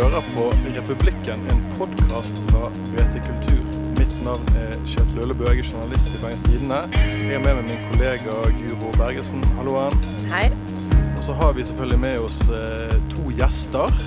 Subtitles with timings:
[0.00, 0.44] hører på
[0.76, 3.58] Republikken, en podkast fra BT Kultur.
[3.98, 6.78] Mitt navn er Kjetil Øllebø, jeg er journalist i Bergens Tidende.
[6.94, 9.44] Jeg er med meg min kollega Guro Bergesen.
[9.58, 9.98] Halloen.
[10.32, 10.46] Hei.
[11.18, 14.00] Og så har vi selvfølgelig med oss eh, to gjester.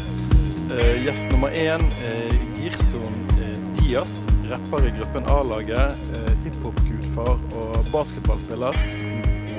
[0.74, 6.06] Eh, gjest nummer én er Girson eh, Diaz, rapper i gruppen A-laget.
[6.18, 8.82] Eh, Hiphop-gudfar og basketballspiller.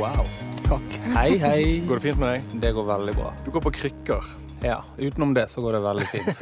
[0.01, 0.27] Wow.
[0.67, 1.03] Takk.
[1.15, 1.61] Hei, hei.
[1.87, 2.57] Går det fint med deg?
[2.67, 3.37] Det går veldig bra.
[3.47, 6.39] Du går på krykker Ja, Utenom det så går det veldig fint.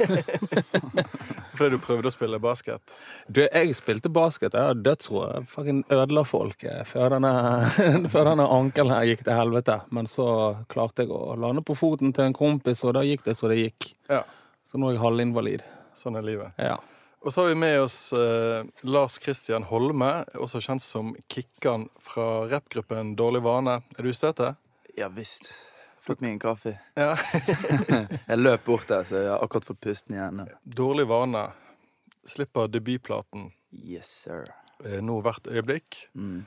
[1.57, 2.93] fordi du prøvde å spille basket.
[3.27, 4.55] Du, jeg spilte basket.
[4.55, 5.25] Jeg har dødsro.
[5.27, 7.33] Jeg fucking ødela folk eh, før denne,
[8.13, 9.75] før denne ankelen her gikk til helvete.
[9.91, 10.27] Men så
[10.71, 13.59] klarte jeg å lande på foten til en kompis, og da gikk det så det
[13.59, 13.91] gikk.
[14.07, 14.23] Ja,
[14.63, 15.67] Så nå er jeg halvinvalid.
[15.99, 16.55] sånn er livet.
[16.57, 16.77] Ja.
[17.23, 22.47] Og så har vi med oss eh, Lars Christian Holme, også kjent som Kikkan fra
[22.51, 23.81] rappgruppen Dårlig vane.
[23.97, 24.55] Er du i støtet?
[24.95, 25.72] Ja visst.
[26.03, 26.73] Fått meg en kaffe.
[26.99, 27.13] Ja.
[28.29, 30.41] Jeg løp bort der, så jeg har akkurat fått pusten igjen.
[30.67, 31.45] Dårlig vane
[32.27, 34.43] slipper debutplaten Yes, sir.
[34.83, 36.01] eh, nå hvert øyeblikk.
[36.13, 36.41] Mm.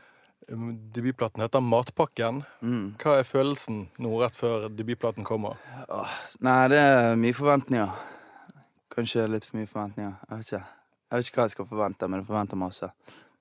[0.52, 2.42] Um, Debutplaten heter Matpakken.
[2.62, 2.84] Mm.
[3.02, 5.56] Hva er følelsen nå rett før debutplaten kommer?
[5.88, 6.12] Åh,
[6.44, 7.96] nei, det er mye forventninger.
[8.94, 10.12] Kanskje litt for mye forventninger.
[10.28, 10.62] Jeg vet ikke.
[11.06, 12.92] Jeg vet ikke hva jeg skal forvente, men jeg forventer masse.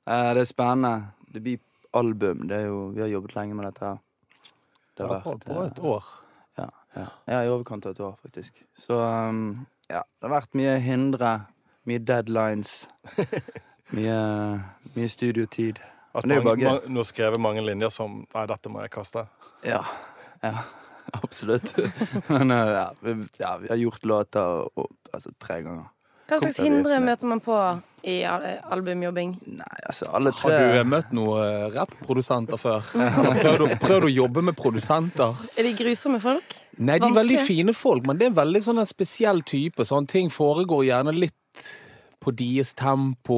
[0.07, 1.11] Eh, det er spennende.
[1.35, 2.47] Debutalbum.
[2.50, 4.02] Det er jo Vi har jobbet lenge med dette her.
[4.95, 6.05] Det har holdt på et eh, år.
[6.57, 7.05] Ja, ja.
[7.27, 8.61] ja, i overkant av et år, faktisk.
[8.79, 11.33] Så um, ja, det har vært mye hindre.
[11.85, 12.88] Mye deadlines.
[13.95, 14.16] Mye,
[14.95, 15.77] mye studiotid.
[16.16, 19.25] At mange, bare ma- nå har skrevet mange linjer som Nei, dette må jeg kaste.
[19.67, 19.83] Ja.
[20.41, 20.55] ja
[21.21, 21.75] absolutt.
[22.33, 25.91] Men uh, ja, vi, ja, vi har gjort låter opp, altså, tre ganger.
[26.25, 27.55] Hva slags hindre møter man på
[28.05, 29.35] i albumjobbing?
[29.59, 32.85] Nei, altså, alle Har du eh, møtt noen rapprodusenter før?
[32.97, 35.45] Eller Prøvd å, prøvd å jobbe med produsenter?
[35.53, 36.55] Er de grusomme folk?
[36.77, 39.85] Nei, de er veldig fine folk, men det er veldig sånn en spesiell type.
[39.88, 41.66] Sånn ting foregår gjerne litt
[42.25, 43.38] på deres tempo.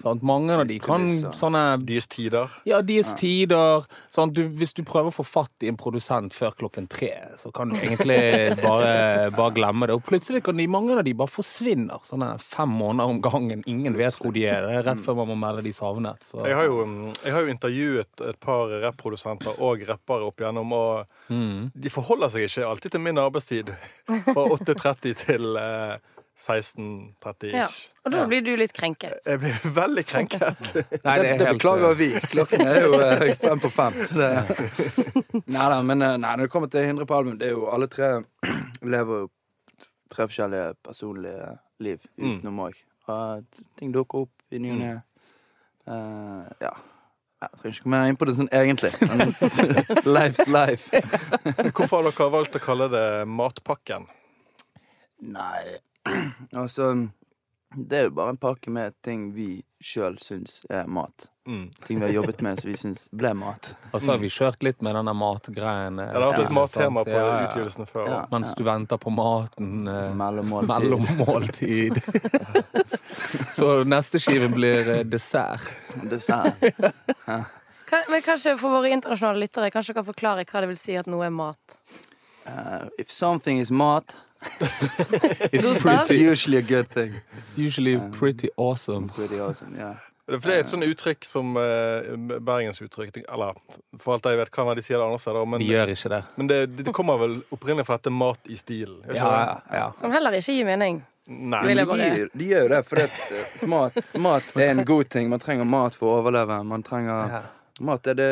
[0.00, 0.22] Sant?
[0.26, 1.04] Mange av de kan
[1.36, 2.50] sånne Deres tider.
[2.68, 3.84] Ja, deres tider.
[4.12, 7.52] Sånn, du, hvis du prøver å få fatt i en produsent før klokken tre, så
[7.54, 8.16] kan du egentlig
[8.64, 9.98] bare, bare glemme det.
[9.98, 12.00] Og plutselig kan de, mange av de bare forsvinner.
[12.08, 13.64] Sånne fem måneder om gangen.
[13.68, 14.64] Ingen vet hvor de er.
[14.66, 16.24] Det er rett før man må melde de savnet.
[16.24, 16.40] Så.
[16.48, 20.72] Jeg har jo, um, jeg har jo intervjuet et par rapprodusenter og rappere opp igjennom,
[20.76, 21.72] og Mm.
[21.74, 23.72] de forholder seg ikke alltid til min arbeidstid.
[24.28, 25.96] Fra 8.30 til eh,
[26.36, 27.66] 16.30 Ja.
[28.04, 29.14] Og da blir du litt krenket.
[29.26, 30.42] Jeg blir veldig krenket.
[31.06, 32.08] Nei, det, det helt, beklager eh, vi.
[32.32, 33.96] Klokken er jo eh, fem på fem.
[34.04, 34.32] Så det
[35.56, 37.64] Nei da, men eh, nei, når det kommer til hindre på album, det er jo
[37.72, 38.10] alle tre
[38.96, 39.30] lever jo
[40.12, 42.36] tre forskjellige personlige liv Mm.
[42.38, 42.76] utenom òg.
[43.12, 44.92] Og ting dukker opp i ny og ne.
[45.86, 46.74] Eh, ja.
[47.42, 48.92] Jeg trenger ikke komme mer inn på det sånn egentlig.
[49.10, 49.34] Men
[50.16, 50.88] life's life.
[51.76, 54.06] Hvorfor har dere valgt å kalle det Matpakken?
[55.36, 55.76] Nei,
[56.62, 56.92] altså
[57.76, 61.26] Det er jo bare en pakke med ting vi sjøl syns er mat.
[61.46, 61.66] Mm.
[61.86, 63.68] Ting vi har jobbet med som vi syns ble mat.
[63.94, 65.98] Og så har vi kjørt litt med denne matgreien.
[66.02, 67.44] eh, Det har vært et mattema på Ja, ja.
[67.50, 68.08] utgivelsene før.
[68.10, 68.20] Ja.
[68.32, 69.86] Mens du venter på maten.
[69.86, 70.14] eh.
[70.16, 72.00] Mellommåltid.
[73.56, 75.66] så neste skive blir eh, dessert.
[76.10, 76.62] Dessert.
[77.86, 80.96] Kan, men kanskje For våre internasjonale lyttere Kanskje dere kan forklare hva det vil si
[80.98, 81.76] at noe er mat?
[82.46, 84.16] Uh, if something is mat,
[85.52, 87.14] It's, pretty, usually a good thing.
[87.36, 89.08] it's usually pretty awesome.
[89.08, 89.96] Pretty awesome, yeah.
[90.26, 92.08] For det er et sånt uttrykk som eh,
[92.42, 93.54] bergensuttrykk Eller
[94.02, 96.10] for alt jeg vet, kan være de sier det andre steder, men, De gjør ikke
[96.10, 96.22] det.
[96.34, 99.04] men det, det kommer vel opprinnelig fra dette mat i stilen?
[99.06, 99.84] Ja, ja, ja.
[100.00, 101.04] Som heller ikke gir mening.
[101.26, 101.62] Nei.
[101.74, 103.06] De, gir, de gjør jo det, for det,
[103.70, 105.30] mat, mat er en god ting.
[105.30, 106.58] Man trenger mat for å overleve.
[106.66, 107.40] Man trenger Ja.
[107.80, 108.26] Mat er det,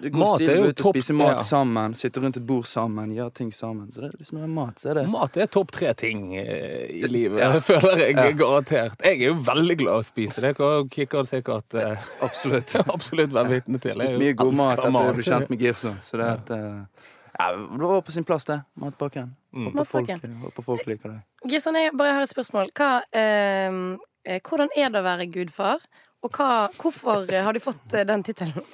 [0.00, 1.42] det er god Mat stil er å jo gå ut og topp- spise mat ja.
[1.44, 1.94] sammen.
[2.00, 3.90] Sitte rundt et bord sammen, gjøre ting sammen.
[3.92, 6.86] Så det, hvis man har mat, så er det Mat er topp tre ting eh,
[6.96, 7.60] i livet, Ja.
[7.60, 8.30] føler jeg Ja.
[8.40, 8.96] garantert.
[9.04, 10.40] Jeg er jo veldig glad i å spise.
[10.40, 12.72] Det kan Kikkan sikkert eh, absolutt.
[12.96, 13.92] absolutt være vitne til.
[14.00, 15.92] Spist Jeg mye god mat etter du ble kjent med Girso.
[16.00, 18.62] Så det, at, eh, ja, det var på sin plass, det.
[18.80, 19.34] Matpakken.
[19.52, 19.68] Mm.
[19.74, 20.10] Håper folk,
[20.48, 21.20] håper folk liker det.
[21.52, 22.72] Girson, jeg bare har et spørsmål.
[22.76, 23.76] Hva, eh,
[24.24, 25.84] eh, hvordan er det å være gudfar?
[26.24, 28.64] Og hva, hvorfor har du fått eh, den tittelen?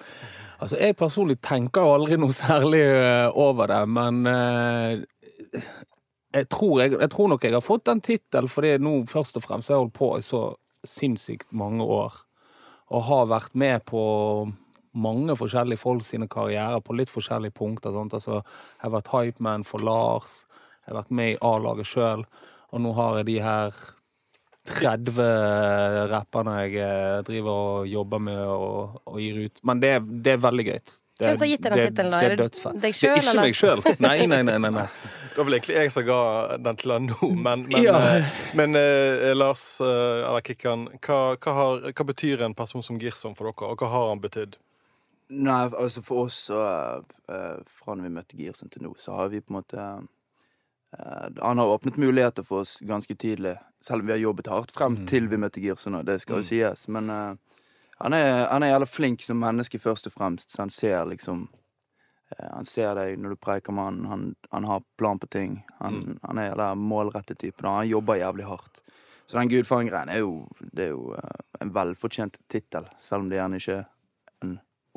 [0.62, 5.62] Altså, Jeg personlig tenker jo aldri noe særlig eh, over det, men eh,
[6.32, 9.46] jeg, tror jeg, jeg tror nok jeg har fått den tittelen fordi nå først og
[9.46, 10.44] fremst har jeg holdt på i så
[10.86, 12.14] sinnssykt mange år.
[12.92, 14.02] Og har vært med på
[14.92, 17.96] mange forskjellige folk sine karrierer på litt forskjellige punkter.
[17.96, 20.42] Altså, jeg har vært hypeman for Lars,
[20.82, 22.24] jeg har vært med i A-laget sjøl,
[22.72, 23.82] og nå har jeg de her
[24.68, 25.16] 30
[26.12, 29.62] rapperne jeg eh, driver og jobber med og, og gir ut.
[29.66, 30.80] Men det, det er veldig gøy.
[31.22, 32.18] Det, Hvem som har gitt deg den det- tittelen, da?
[32.18, 32.72] Det Er er det dødsfett.
[32.72, 33.42] deg Det er ikke eller?
[33.42, 33.82] meg sjøl.
[34.06, 34.86] Nei, nei, nei, nei, nei.
[35.32, 36.20] Det var vel egentlig jeg som ga
[36.60, 37.98] den til han nå, men, men, Ja.
[38.16, 42.98] eh, men eh, Lars, eh, eller Kikkan, hva, hva, har, hva betyr en person som
[43.00, 44.58] Girson for dere, og hva har han betydd?
[45.32, 46.58] Nei, altså for oss så
[47.32, 50.02] eh, Fra når vi møtte Girson til nå, så har vi på en måte eh,
[51.40, 54.98] Han har åpnet muligheter for oss ganske tidlig, selv om vi har jobbet hardt frem
[55.08, 56.84] til vi møtte Girsen, det skal jo sies.
[56.92, 57.56] Men uh,
[57.96, 61.46] han, er, han er jævla flink som menneske, først og fremst, så han ser liksom
[61.48, 65.62] uh, Han ser deg når du preiker med han, han, han har plan på ting.
[65.80, 67.62] Han, han er jævla målrettet type.
[67.62, 67.78] da.
[67.80, 68.84] Han jobber jævlig hardt.
[69.26, 73.40] Så den gudfaren-greien er jo, det er jo uh, en velfortjent tittel, selv om det
[73.40, 73.91] gjerne ikke er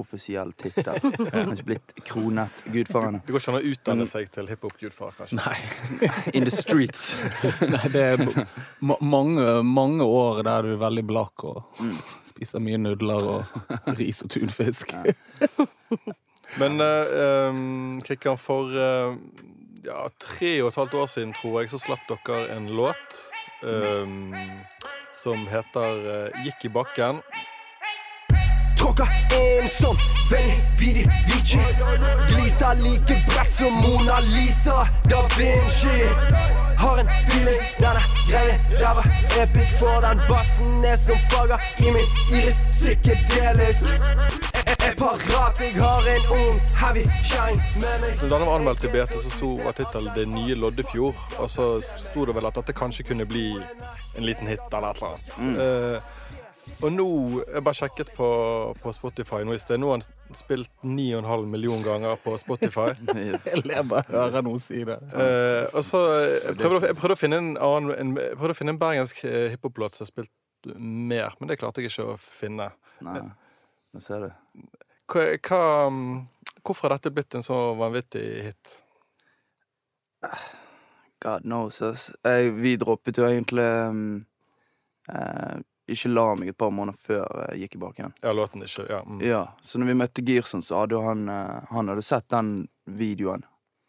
[0.01, 0.97] offisiell tittel.
[1.53, 3.21] Ikke blitt kronet gudfaren.
[3.25, 5.39] Det går ikke an å utdanne seg til hiphop-gudfar, kanskje?
[5.39, 5.55] Nei.
[6.37, 7.15] In the streets.
[7.75, 8.25] Nei, det er
[8.99, 11.81] mange, mange år der du er veldig blakk og
[12.27, 14.95] spiser mye nudler og ris og tunfisk.
[16.61, 19.15] Men uh, um, Kikkan, for eh,
[19.85, 23.17] ja, tre og et halvt år siden, tror jeg, så slapp dere en låt
[23.65, 24.33] um,
[25.15, 27.21] som heter eh, Gikk i bakken.
[28.95, 29.97] Tråkker sånn som
[30.31, 31.59] vanvittig Vici.
[32.29, 36.05] Gliser like bredt som Mona Lisa da Vinci.
[36.79, 39.07] Har en feeling, denne greien der var
[39.41, 43.83] episk, for den bassen er som farger i min iris psykedelisk.
[43.83, 48.19] Jeg er parat, jeg har en ung heavy shine med meg.
[48.21, 51.39] Da den var anmeldt til BT, så sto, var tittelen 'Det nye Loddefjord'.
[51.39, 53.55] Og så sto det vel at dette kanskje kunne bli
[54.17, 55.95] en liten hit eller et eller annet.
[55.95, 56.01] Eh,
[56.83, 57.07] og nå
[57.41, 58.27] Jeg bare sjekket på,
[58.81, 59.79] på Spotify nå i sted.
[59.79, 62.89] Nå har han spilt 9,5 millioner ganger på Spotify.
[63.45, 64.97] Jeg ler bare av å høre noen si det.
[65.15, 68.55] Eh, og så eh, jeg prøvde, jeg prøvde å finne en annen en, jeg prøvde
[68.55, 70.33] å finne en bergensk eh, hiphop-låt som har spilt
[70.81, 72.71] mer, men det klarte jeg ikke å finne.
[73.05, 73.21] Nei,
[73.93, 74.65] nå ser du.
[75.11, 75.61] Hva, hva,
[76.65, 78.75] hvorfor har dette blitt en så vanvittig hit?
[81.21, 82.09] God knows, ass.
[82.57, 84.25] Vi droppet jo egentlig um,
[85.09, 88.13] eh, Ikke la meg et par måneder før jeg gikk i igjen.
[88.23, 89.19] Ja, låten ikke ja, mm.
[89.21, 93.45] Ja, så når vi møtte Girson, så hadde han eh, Han hadde sett den videoen.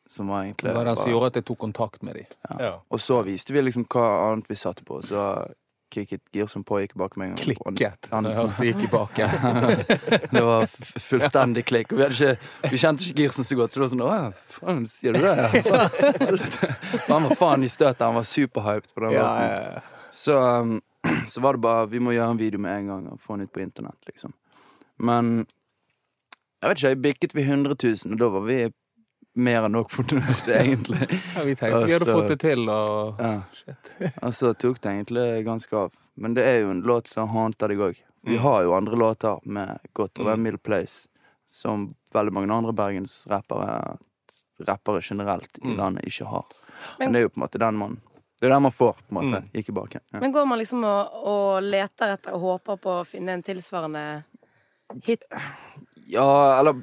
[0.08, 2.34] Som var egentlig Det var den som gjorde at jeg tok kontakt med dem.
[2.60, 2.75] ja.
[2.88, 5.00] Og så viste vi liksom hva annet vi satte på.
[5.02, 5.25] Så
[5.90, 7.34] kicket Girson på og gikk bak meg.
[7.40, 8.08] Klikket.
[8.12, 9.34] Han, når jeg det gikk i baken.
[10.37, 10.69] det var
[11.08, 11.93] fullstendig klikk.
[11.94, 14.14] Og vi, hadde ikke, vi kjente ikke Girson så godt, så det var sånn Å,
[14.58, 15.34] faen, sier du det?
[17.10, 18.04] Han var faen i støtet.
[18.04, 19.46] Han var superhyped på den Ja, låten.
[19.50, 19.84] ja, ja.
[20.16, 20.80] Så, um,
[21.28, 23.46] så var det bare Vi må gjøre en video med en gang og få den
[23.48, 24.32] ut på internett, liksom.
[24.96, 25.44] Men
[26.62, 28.58] jeg vet ikke, jeg bikket vi 100 000, og da var vi
[29.36, 31.04] mer enn nok fornøyd, egentlig.
[31.36, 33.34] Ja, vi tenkte vi hadde fått det til, og Ja.
[33.52, 33.90] shit.
[34.24, 35.92] Og så tok det egentlig ganske av.
[36.16, 38.00] Men det er jo en låt som haunter deg òg.
[38.26, 41.04] Vi har jo andre låter med Godt over Middle Place,
[41.46, 43.98] som veldig mange andre bergensrappere
[44.66, 46.46] Rappere generelt i landet ikke har.
[46.98, 47.98] Men, Men- det er jo på en måte den man
[48.40, 49.42] Det er det man får, på en måte.
[49.56, 50.00] Gikk i baken.
[50.12, 50.20] Ja.
[50.20, 54.02] Men går man liksom og, og leter etter og håper på å finne en tilsvarende
[55.06, 55.24] hit?
[56.06, 56.82] Ja, eller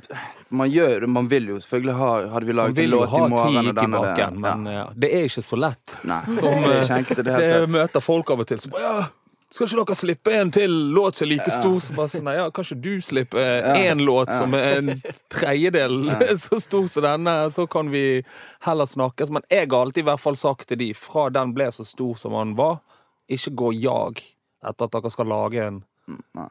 [0.49, 1.07] Man gjør det.
[1.07, 3.75] Man vil jo selvfølgelig ha Hadde vi laget en låt i morgen og gikk i
[3.77, 4.73] den og det baken, men ja.
[4.81, 5.97] ja, det er ikke så lett.
[6.09, 7.75] Nei, Som, det er eh, ikke enkelt i det Det hele tatt.
[7.77, 9.05] møter folk av og til som bare ja,
[9.53, 11.77] skal ikke dere slippe en til låt som er like stor?
[11.85, 13.43] Så bare sånn, nei, ja, kan ikke du slippe
[13.77, 14.91] én låt som er en
[15.33, 16.09] tredjedel
[16.45, 17.37] så stor som denne?
[17.53, 18.23] Så kan vi
[18.65, 19.29] heller snakkes.
[19.33, 22.17] Men jeg har alltid i hvert fall sagt til de, fra den ble så stor
[22.19, 22.81] som den var,
[23.29, 24.23] ikke gå jag
[24.63, 25.83] etter at dere skal lage en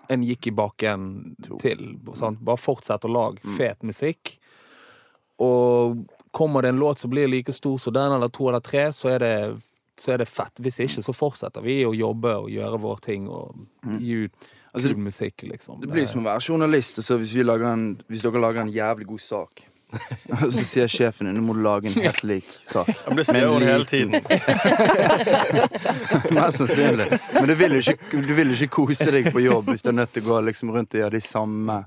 [0.08, 1.98] en gikk i bakken til.
[2.16, 2.40] Sant?
[2.40, 4.36] Bare fortsett å lage fet musikk.
[5.42, 8.86] Og kommer det en låt som blir like stor som den, eller to eller tre,
[8.96, 9.34] så er det,
[10.00, 10.60] så er det fett.
[10.62, 13.66] Hvis ikke, så fortsetter vi å jobbe og gjøre vår ting og
[13.98, 15.82] gi ut Altså, det, musikk, liksom.
[15.82, 18.70] Det blir som å være journalist, Altså, hvis, vi lager en, hvis dere lager en
[18.72, 19.66] jævlig god sak
[20.40, 22.88] så sier sjefen din nå må du lage en helt lik sak.
[23.04, 24.14] Han blir hun hele tiden.
[26.36, 27.08] Mest sannsynlig.
[27.34, 30.14] Men du vil, ikke, du vil ikke kose deg på jobb hvis du er nødt
[30.14, 31.82] til å gå liksom rundt og gjøre de samme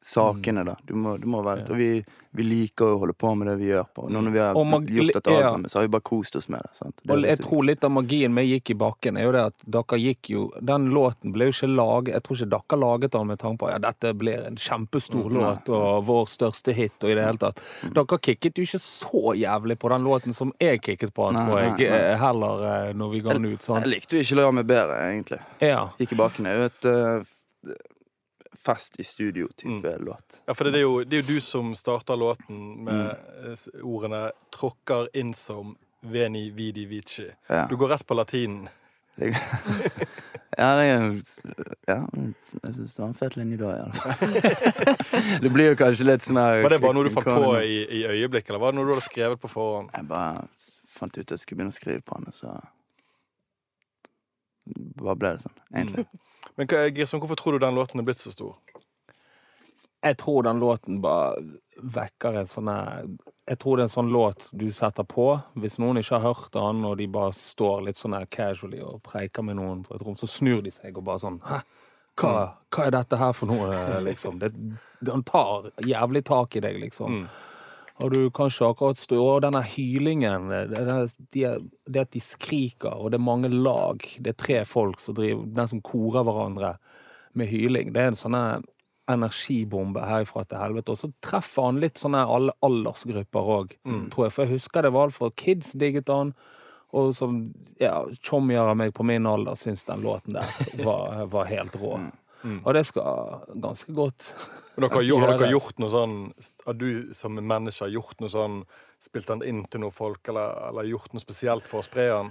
[0.00, 0.64] sakene.
[0.64, 1.88] da Du må, du må være Og vi,
[2.30, 3.86] vi liker å holde på med det vi gjør.
[3.94, 5.50] på Nå når vi har gjort et ja.
[5.66, 6.70] så har vi bare kost oss med det.
[6.78, 7.00] Sant?
[7.02, 9.66] det Og jeg tror litt av magien vi Gikk i bakken er jo det at
[9.66, 13.26] dere gikk jo Den låten ble jo ikke laget Jeg tror ikke dere laget den
[13.32, 17.16] med tanke på ja, dette blir en kjempestor låt og vår største hit og i
[17.18, 17.60] det hele tatt.
[17.94, 21.60] Dere kicket jo ikke så jævlig på den låten som jeg kicket på, Nei, tror
[21.60, 21.98] jeg, nei, nei.
[21.98, 23.68] eh, heller eh, når vi ga den ut.
[23.68, 25.40] Jeg likte jo ikke La meg bedre, egentlig.
[25.64, 25.80] Ja.
[25.98, 27.74] Gikk i bakken er jo et eh,
[28.64, 30.42] fest i studio-type låt.
[30.46, 33.84] Ja, for det er, jo, det er jo du som starter låten med mm.
[33.86, 37.30] ordene 'tråkker inn som veni vidi vici'.
[37.46, 37.66] Ja.
[37.70, 38.68] Du går rett på latinen.
[40.58, 41.02] Ja, det er,
[41.86, 41.96] ja,
[42.64, 43.82] jeg syns det var en fet linje da, i
[45.44, 47.76] det blir jo kanskje litt sånn her Var det bare noe du fant på i,
[47.94, 49.92] i øyeblikket, eller var det noe du hadde skrevet på forhånd?
[49.94, 50.42] Jeg bare
[50.90, 52.56] fant ut at jeg skulle begynne å skrive på den, og så
[54.98, 56.04] Bare ble det sånn, egentlig.
[56.58, 58.56] Men Girson, hvorfor tror du den låten er blitt så stor?
[60.02, 61.38] Jeg tror den låten bare
[61.78, 65.28] vekker en sånn Jeg tror det er en sånn låt du setter på.
[65.58, 69.46] Hvis noen ikke har hørt den, og de bare står litt sånn casually og preiker
[69.46, 71.62] med noen på et rom, så snur de seg og bare sånn Hæ?
[72.18, 72.32] Hva,
[72.74, 73.70] hva er dette her for noe,
[74.02, 74.40] liksom?
[74.42, 74.50] Det,
[75.06, 77.20] den tar jævlig tak i deg, liksom.
[77.98, 80.82] Og du kan ikke akkurat stå Og denne hylingen, det,
[81.34, 81.48] det,
[81.90, 85.48] det at de skriker, og det er mange lag Det er tre folk som driver
[85.56, 86.76] Den som korer hverandre
[87.38, 87.92] med hyling.
[87.92, 88.36] Det er en sånn
[89.08, 90.94] energibombe herifra til helvete.
[90.94, 93.74] Og så treffer han litt sånne alle aldersgrupper òg,
[94.12, 94.34] tror jeg.
[94.34, 96.32] For jeg husker det var alt fra kids digget han,
[96.96, 97.40] og som
[97.80, 101.98] ja, tjommier av meg på min alder syns den låten der var, var helt rå.
[102.64, 104.28] Og det skal ganske godt.
[104.78, 106.12] Men dere, har dere gjort noe sånn
[106.64, 108.60] Har du som menneske gjort noe sånn
[109.02, 112.30] Spilt den inn til noen folk, eller, eller gjort noe spesielt for å spre den?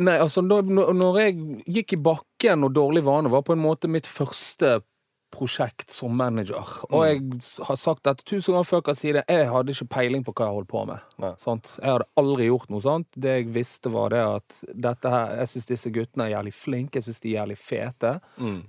[0.00, 3.88] Nei, altså når- når jeg gikk i bakken og Dårlig vane var på en måte
[3.90, 4.82] mitt første
[5.30, 6.66] prosjekt som manager.
[6.90, 7.22] Og jeg
[7.68, 10.48] har sagt dette tusen ganger før kan si det, jeg hadde ikke peiling på hva
[10.48, 11.06] jeg holdt på med.
[11.42, 11.76] Sant?
[11.78, 13.08] Jeg hadde aldri gjort noe sånt.
[13.14, 14.58] Det jeg visste var det at
[14.88, 18.12] dette her, jeg syns disse guttene er jævlig flinke, jeg syns de er jævlig fete.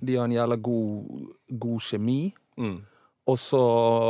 [0.02, 1.28] De har en jævla god,
[1.66, 2.22] god kjemi.
[2.62, 2.80] Mm.
[3.32, 3.62] Og så,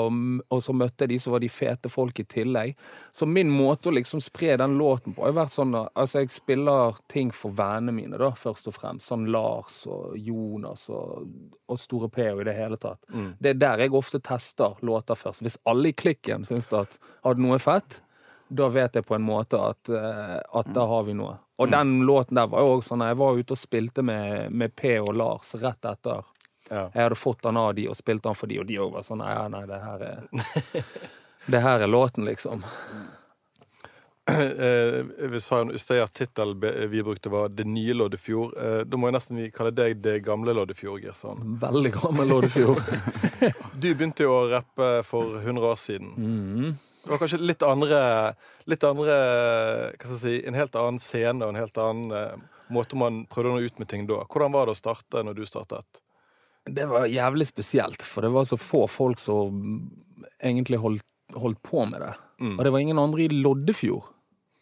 [0.10, 2.76] og så møtte jeg de som var de fete folk i tillegg.
[3.14, 6.98] Så min måte å liksom spre den låten på har vært sånn Altså, jeg spiller
[7.12, 9.08] ting for vennene mine, da, først og fremst.
[9.12, 11.28] Sånn Lars og Jonas og,
[11.70, 13.02] og Store P og i det hele tatt.
[13.40, 15.46] Det er der jeg ofte tester låter først.
[15.46, 18.02] Hvis alle i klikken syns at hadde noe fett,
[18.52, 21.38] da vet jeg på en måte at, eh, at da har vi noe.
[21.62, 24.76] Og den låten der var jo også sånn Jeg var ute og spilte med, med
[24.76, 26.26] P og Lars rett etter
[26.72, 26.86] Ja.
[26.94, 29.04] jeg hadde fått den av de og spilt den for de, og de òg var
[29.04, 30.22] sånn Nei, nei, det her er
[31.52, 32.62] Det her er låten, liksom.
[34.32, 36.60] Eh, vi sa jo i sted at tittelen
[36.92, 38.54] vi brukte, var 'Det nye Loddefjord'.
[38.58, 41.02] Eh, da må jeg nesten kalle deg 'Det gamle Loddefjord'.
[41.02, 41.58] Girson.
[41.60, 42.78] Veldig gammel Loddefjord.
[43.82, 46.14] Du begynte jo å rappe for 100 år siden.
[46.18, 46.78] Mm.
[47.04, 48.36] Det var kanskje litt andre,
[48.70, 49.16] litt andre
[49.98, 52.36] hva skal jeg si, En helt annen scene og en helt annen eh,
[52.70, 54.22] måte man prøvde å nå ut med ting da.
[54.30, 56.04] Hvordan var det å starte når du startet?
[56.66, 59.90] Det var jævlig spesielt, for det var så få folk som
[60.44, 62.14] egentlig holdt, holdt på med det.
[62.42, 62.58] Mm.
[62.60, 64.04] Og det var ingen andre i Loddefjord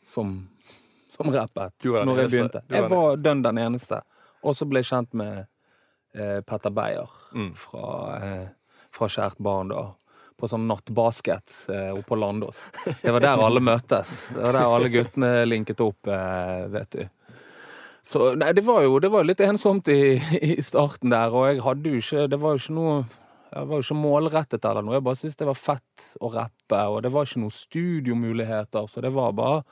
[0.08, 0.48] som,
[1.12, 2.62] som rappet når jeg begynte.
[2.72, 4.01] Jeg var dønn den eneste.
[4.44, 5.41] Og så ble jeg kjent med
[6.15, 7.51] eh, Petter Beyer Mm.
[7.60, 7.89] fra,
[8.24, 8.48] eh,
[8.96, 9.84] fra Kjært barn, da.
[10.39, 12.62] På sånn nattbasket eh, oppe på Landås.
[13.03, 14.29] Det var der alle møttes.
[14.34, 17.03] Det var der alle guttene linket opp, eh, vet du.
[18.10, 21.62] Så nei, det var jo det var litt ensomt i, i starten der, og jeg
[21.62, 23.00] hadde jo ikke Det var jo ikke noe
[23.50, 24.94] jeg var jo ikke målrettet eller noe.
[25.00, 28.86] Jeg bare syntes det var fett å rappe, og det var ikke noen studiomuligheter.
[28.86, 29.63] Så det var bare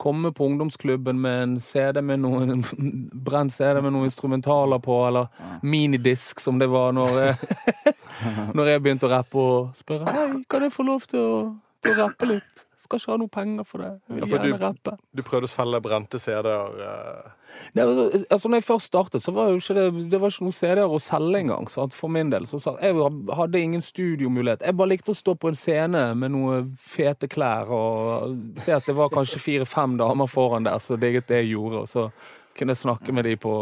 [0.00, 2.64] komme på ungdomsklubben med en CD med noen
[3.28, 5.28] brent CD med noen instrumentaler på, eller
[5.60, 7.92] minidisk, som det var når jeg,
[8.56, 11.36] når jeg begynte å rappe, og spørre Hei, kan jeg få lov til å,
[11.84, 12.67] til å rappe litt?
[12.78, 13.88] Skal ikke ha noe penger for det.
[14.06, 14.92] Jeg Ja, vil for gjerne du- rappe.
[15.18, 16.76] Du prøvde å selge brente CD-er.
[16.78, 17.32] Uh...
[17.74, 20.46] Nei, altså, altså, når jeg først startet, så var jo ikke det, det var ikke
[20.46, 21.66] noen CD-er å selge engang.
[21.74, 21.96] Sant?
[21.98, 22.46] For min del.
[22.46, 22.94] Så, sa- jeg
[23.34, 24.62] hadde ingen studiomulighet.
[24.62, 28.86] Jeg bare likte å stå på en scene med noen fete klær og se at
[28.86, 32.06] det var kanskje fire-fem damer foran der som digget det jeg gjorde, og så
[32.54, 33.56] kunne jeg snakke med de på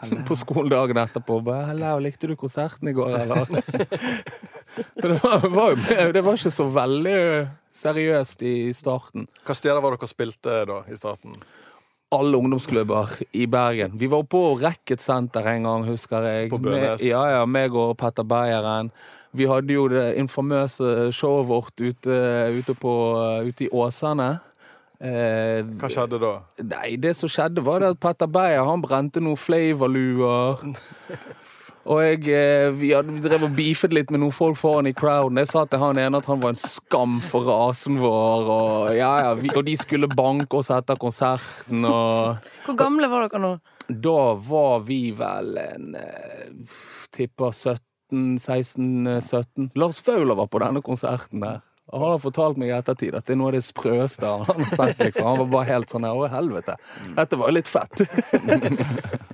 [0.00, 1.42] på skolen dagen etterpå.
[1.44, 3.44] Bare, Hello, likte du konserten i går, eller?
[4.96, 7.16] Det var, var jo det var ikke så veldig
[7.80, 9.26] seriøst i starten.
[9.46, 11.40] hva steder var dere spilte da i starten?
[12.10, 13.08] alle ungdomsklubber
[13.38, 13.92] i Bergen.
[13.94, 16.50] Vi var på Racket Center en gang, husker jeg.
[16.50, 16.98] På Bønes.
[16.98, 18.90] Med, ja, ja, meg og Petter Beieren.
[19.30, 22.16] Vi hadde jo det infamøse showet vårt ute,
[22.56, 22.94] ute, på,
[23.46, 24.32] ute i Åsane.
[25.00, 26.32] Eh, Hva skjedde da?
[26.66, 30.66] Nei, det som skjedde var det at Petter Beyer han brente noen flavorluer.
[31.88, 34.94] Og jeg, eh, vi, hadde, vi drev og beefet litt med noen folk foran i
[34.96, 35.40] crowden.
[35.40, 38.50] Jeg sa til han ene at han var en skam for rasen vår.
[38.52, 41.86] Og, ja, ja, vi, og de skulle banke oss etter konserten.
[41.88, 43.54] Og Hvor gamle var dere nå?
[43.90, 46.52] da var vi vel en eh,
[47.10, 49.70] Tipper 17, 16, eh, 17.
[49.74, 51.60] Lars Fauler var på denne konserten der.
[51.90, 54.46] Og han har fortalt meg i ettertid at det er noe av det sprøeste han
[54.46, 55.00] har sett.
[55.02, 55.26] liksom.
[55.26, 56.76] Han var bare helt sånn her, å helvete.
[57.16, 58.04] Dette var jo litt fett.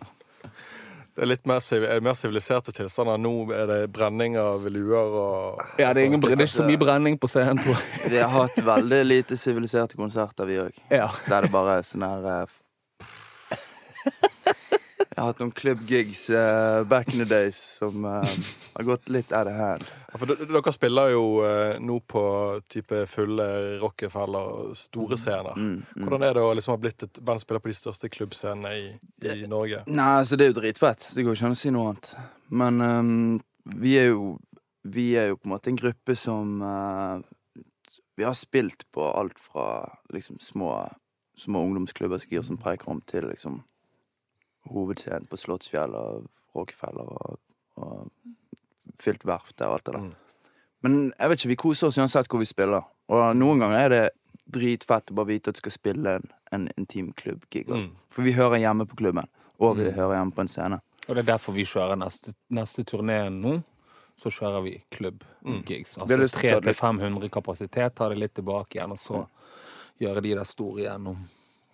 [1.17, 3.17] Det er litt mer, er mer siviliserte tilstander.
[3.17, 6.67] Nå er det brenning av luer og Ja, det er, ingen, det er ikke så
[6.69, 8.11] mye brenning på scenen, tror jeg.
[8.13, 10.77] Vi har hatt veldig lite siviliserte konserter, vi òg.
[10.93, 11.09] Ja.
[11.31, 12.53] Der det bare er sånn her eh,
[15.17, 18.21] Jeg har hatt noen klubbgigs uh, back in the days som uh,
[18.75, 19.85] har gått litt out of hand.
[20.13, 22.25] Ja, For dere spiller jo uh, nå på
[22.69, 23.47] type fulle
[23.81, 25.57] Rockefeller store scener.
[25.57, 26.03] Mm, mm.
[26.03, 28.91] Hvordan er det å liksom ha blitt et band spiller på de største klubbscenene i,
[29.33, 29.87] i Norge?
[29.89, 31.07] Nei, altså det er jo dritfett.
[31.17, 32.11] Det går ikke an å si noe annet.
[32.61, 33.15] Men um,
[33.81, 34.35] vi er jo
[34.87, 36.61] Vi er jo på en måte en gruppe som
[38.15, 39.65] Vi har spilt på alt fra
[40.13, 40.75] liksom små,
[41.41, 43.63] små ungdomsklubber som gir som preikerom, til liksom
[44.73, 47.39] hovedscenen på Slottsfjell og Råkefeller og,
[47.77, 48.11] og
[49.01, 50.07] fylt verft der og alt det der.
[50.07, 50.15] Mm.
[50.87, 52.85] Men jeg vet ikke, vi koser oss uansett hvor vi spiller.
[53.13, 54.05] Og noen ganger er det
[54.53, 57.65] dritfett å bare vite at du skal spille en, en intim klubbgig.
[57.69, 57.89] Mm.
[58.13, 59.27] For vi hører hjemme på klubben,
[59.59, 59.95] og vi Mm.
[59.97, 60.81] hører hjemme på en scene.
[61.09, 63.57] Og det er derfor vi kjører neste, neste turné nå.
[64.17, 65.97] Så kjører vi klubbgigs.
[65.99, 66.03] Mm.
[66.03, 69.27] Altså lyst til å ta det 300-500 kapasitet, ta det litt tilbake igjen, og så
[70.01, 71.11] gjøre de der store igjen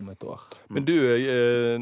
[0.03, 0.43] om, et år.
[0.69, 1.79] Men du, eh,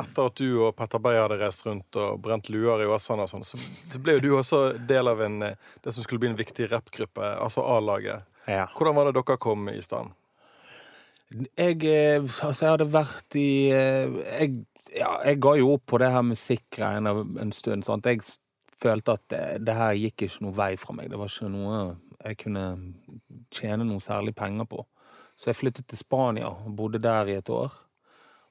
[0.00, 3.30] etter at du og Petter Beyer hadde reist rundt og brent luer i Åsane og
[3.30, 3.60] sånn, så,
[4.02, 7.34] ble jo du også del av en, eh, det som skulle bli en viktig rappgruppe,
[7.36, 8.26] altså A-laget.
[8.48, 8.66] Ja.
[8.74, 10.16] Hvordan var det dere kom i stand?
[11.30, 14.64] Jeg, eh, altså jeg hadde vært i jeg,
[14.96, 17.12] ja, jeg ga jo opp på det her musikkgreiene
[17.44, 17.86] en stund.
[17.86, 18.08] Sant?
[18.10, 18.24] Jeg
[18.80, 21.12] følte at det, det her gikk ikke noe vei fra meg.
[21.12, 21.82] Det var ikke noe
[22.20, 22.64] jeg kunne
[23.54, 24.82] tjene noe særlig penger på.
[25.40, 27.72] Så jeg flyttet til Spania og bodde der i et år.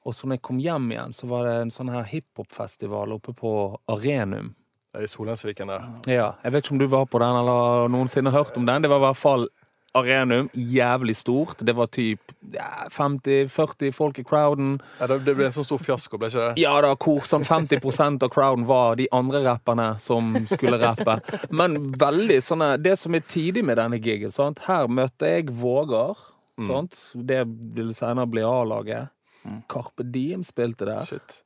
[0.02, 3.34] Og så når jeg kom hjem igjen, så var det en sånn her hiphop-festival oppe
[3.36, 3.52] på
[3.92, 4.54] Arenum.
[4.98, 5.84] I Solheimsviken der.
[6.10, 8.82] Ja, Jeg vet ikke om du var på den eller noensinne hørt om den.
[8.82, 9.46] Det var i hvert fall
[9.94, 10.48] Arenum.
[10.54, 11.62] Jævlig stort.
[11.62, 14.80] Det var typ ja, 50-40 folk i crowden.
[14.98, 16.62] Ja, det, det ble en sånn stor fiasko, ble ikke det?
[16.64, 21.20] Ja da, hvor sånn 50% av crowden var de andre rapperne som skulle rappe.
[21.54, 24.64] Men veldig sånne Det som er tidlig med denne gigen, sant?
[24.66, 26.18] her møtte jeg Vågar.
[26.68, 27.12] Sant?
[27.14, 29.08] Det ville senere bli A-laget.
[29.68, 31.06] Carpe Diem spilte der.
[31.08, 31.38] Shit.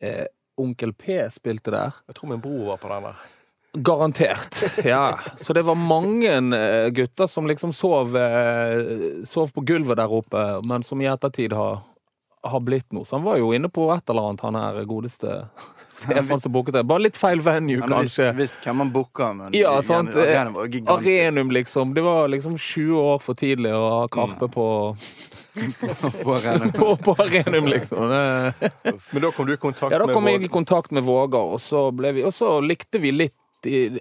[0.00, 0.26] Eh,
[0.60, 2.00] Onkel P spilte der.
[2.10, 3.28] Jeg tror min bror var på den der.
[3.72, 4.56] Garantert.
[4.84, 5.18] Ja.
[5.36, 10.42] Så det var mange eh, gutter som liksom sov, eh, sov på gulvet der oppe,
[10.66, 11.84] men som i ettertid har,
[12.42, 13.04] har blitt noe.
[13.04, 15.44] Så han var jo inne på et eller annet, han her godeste
[15.90, 16.84] Stefan som booket det.
[16.88, 18.30] Bare litt feil venue, Han kanskje.
[18.38, 20.14] visst hvem man booker, men Ja, sant.
[20.16, 21.08] Arenum var gigantisk.
[21.08, 21.94] Arenum, liksom.
[21.94, 24.66] Det var liksom 20 år for tidlig å ha Karpe på,
[26.22, 26.72] På Arenum.
[26.78, 28.08] på, på Arenum, liksom.
[28.08, 31.54] Men da kom du i kontakt med Ja, da kom jeg i kontakt med Våger
[31.56, 33.36] og så, ble vi, og så likte vi litt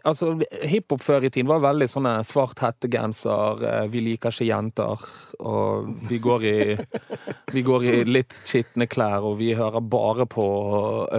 [0.04, 5.06] altså, Hiphop før i tiden var veldig sånne svart hettegenser, eh, vi liker ikke jenter,
[5.40, 6.58] og vi går i,
[7.56, 10.48] vi går i litt skitne klær, og vi hører bare på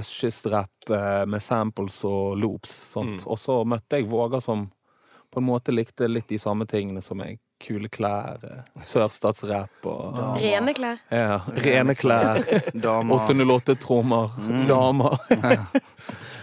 [0.00, 2.74] østkystrapp eh, med samples og loops.
[2.94, 3.26] Sånt.
[3.26, 4.68] Og så møtte jeg Våger som
[5.30, 7.38] på en måte likte litt de samme tingene som meg.
[7.60, 10.98] Kule klær, eh, sørstatsrapp og Rene klær.
[11.12, 12.40] ja, rene klær.
[12.72, 14.32] 808-trommer,
[14.68, 15.18] damer.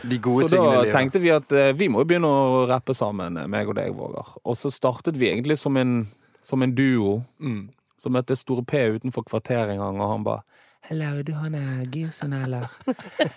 [0.02, 3.70] Så da tenkte vi at eh, vi må jo begynne å rappe sammen, eh, meg
[3.70, 4.36] og deg, Vågar.
[4.44, 6.00] Og så startet vi egentlig som en,
[6.46, 7.22] som en duo.
[7.40, 7.68] Mm.
[7.98, 10.42] Så møtte jeg Store P utenfor kvarteret en gang, og han ba
[10.88, 12.70] Hello, du han er Girson, eller?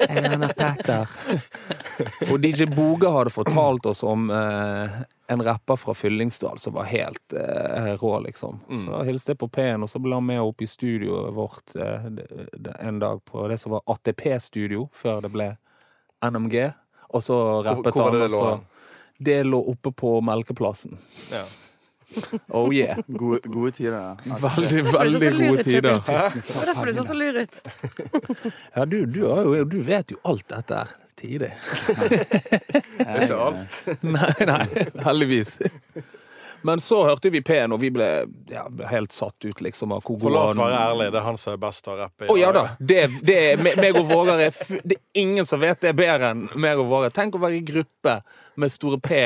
[0.07, 1.09] Er han er Petter?
[2.31, 5.01] og DJ Boge hadde fortalt oss om eh,
[5.35, 8.61] en rapper fra Fyllingsdal som var helt eh, rå, liksom.
[8.85, 12.07] Så hilste jeg på P-en, og så ble han med opp i studioet vårt eh,
[12.87, 15.51] en dag på det som var ATP-studio, før det ble
[16.23, 16.73] NMG.
[17.11, 18.21] Og så rappet hvor han.
[18.21, 18.61] det lå så-
[19.21, 20.99] Det lå oppe på Melkeplassen.
[21.33, 21.45] Ja.
[22.51, 22.99] Oh yeah.
[23.07, 24.37] Gode, gode tider, ja.
[24.43, 25.93] Veldig, veldig gode tider.
[25.95, 27.61] Det var derfor du så så lur ut.
[28.77, 31.53] Ja, du, du, har jo, du vet jo alt dette her tidlig.
[32.01, 33.79] Det ikke alt.
[34.03, 34.67] Nei, nei,
[35.07, 35.53] heldigvis.
[36.63, 38.09] Men så hørte vi P-en, og vi ble,
[38.51, 41.27] ja, ble helt satt ut, liksom, av hvor For la oss være ærlig, det er
[41.27, 42.29] han som er best til å rappe.
[42.31, 42.65] Å ja da.
[42.79, 46.47] Det, det er, meg og Vågar er Det er ingen som vet det bedre enn
[46.61, 47.15] meg og Vågar.
[47.17, 48.19] Tenk å være i gruppe
[48.61, 49.21] med Store P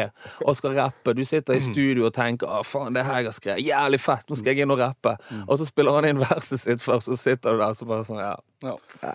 [0.45, 1.15] og skal rappe.
[1.17, 4.39] Du sitter i studio og tenker 'Å, faen, det her jeg skrevet, jævlig fett, nå
[4.39, 5.17] skal jeg inn og rappe'.
[5.49, 8.23] Og så spiller han inn verset sitt først, så sitter du der så bare sånn
[8.25, 8.37] Ja.
[8.63, 8.75] ja.
[9.03, 9.15] Ja,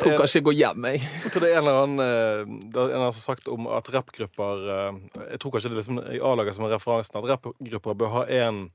[0.00, 1.00] Tror kanskje jeg går hjem, jeg.
[1.24, 3.26] jeg tror det er en eller annen eh, Det er en eller annen som har
[3.26, 5.00] sagt om at rappgrupper eh,
[5.32, 7.18] Jeg tror kanskje det er liksom i A-laget som er referansen.
[7.20, 8.68] At rappgrupper bør ha en,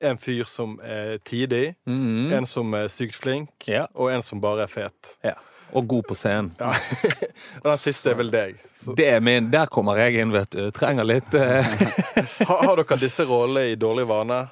[0.00, 3.86] en fyr som er tidig, en som er sykt flink, Ja.
[3.94, 5.16] og en som bare er fet.
[5.24, 5.34] Ja.
[5.74, 6.52] Og god på scenen.
[6.60, 6.70] Ja.
[7.62, 8.58] og den siste er vel deg.
[8.76, 10.68] Så, Det er min, Der kommer jeg inn, vet du.
[10.70, 11.64] Trenger litt eh,
[12.48, 14.44] har, har dere disse rollene i dårlig vane?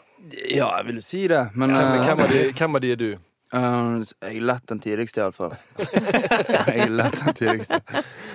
[0.51, 2.98] Ja, jeg vil jo si det, men eh, hvem, av de, hvem av de er
[2.98, 3.11] du?
[3.53, 5.53] Uh, jeg er lett den tidligste, iallfall.
[6.72, 7.83] jeg er lett den tidligste.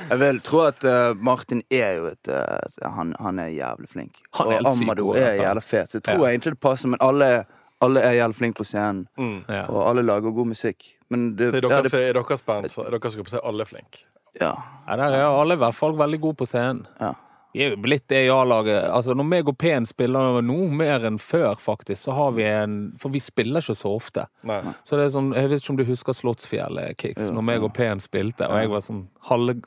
[0.10, 4.20] Jeg vil tro at uh, Martin er jo et uh, han, han er jævlig flink.
[4.40, 6.32] Han er og god er jævlig fet, så jeg tror Ja.
[6.32, 6.88] egentlig det passer.
[6.88, 7.46] Men alle,
[7.82, 9.44] alle er jævlig flinke på scenen, Mm.
[9.50, 9.64] ja.
[9.70, 10.84] og alle lager god musikk.
[11.10, 13.38] Men det, Så i ja, deres, det, i deres band så er deres gruppe så
[13.44, 14.04] er alle flinke.
[14.42, 14.54] ja,
[14.88, 16.86] Ja, der er alle i hvert fall veldig gode på scenen.
[17.02, 17.12] ja.
[17.58, 18.84] Vi er jo blitt det i A-laget.
[18.94, 22.76] Altså, når meg og Pen spiller nå, mer enn før, faktisk, så har vi en
[23.02, 24.28] For vi spiller ikke så ofte.
[24.46, 24.60] Nei.
[24.86, 28.02] Så det er sånn, Jeg vet ikke om du husker Slottsfjellet-kicks, når meg og Pen
[28.04, 29.58] spilte, og jeg var sånn Halve,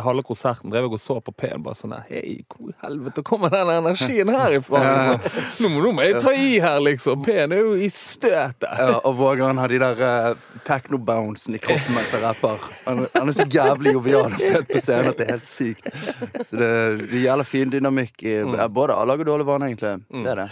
[0.00, 3.52] halve konserten drev jeg og så på Pen, bare sånn Hei, hvor i helvete kommer
[3.52, 4.80] den energien her ifra?
[4.86, 5.66] Liksom?
[5.66, 7.20] Nå, må- nå må jeg ta i her, liksom.
[7.26, 8.70] Pen er jo i støtet.
[8.78, 12.62] Ja, og Vågan har de der uh, techno-bouncen i kroppen mens han rapper.
[12.86, 15.90] Han, han er så jævlig jovial og fet på scenen at det er helt sykt.
[16.48, 16.70] Så det,
[17.12, 19.96] det jævla fin dynamikk i ja, både A-lag og Dårlig vane, egentlig.
[20.12, 20.50] Det er det.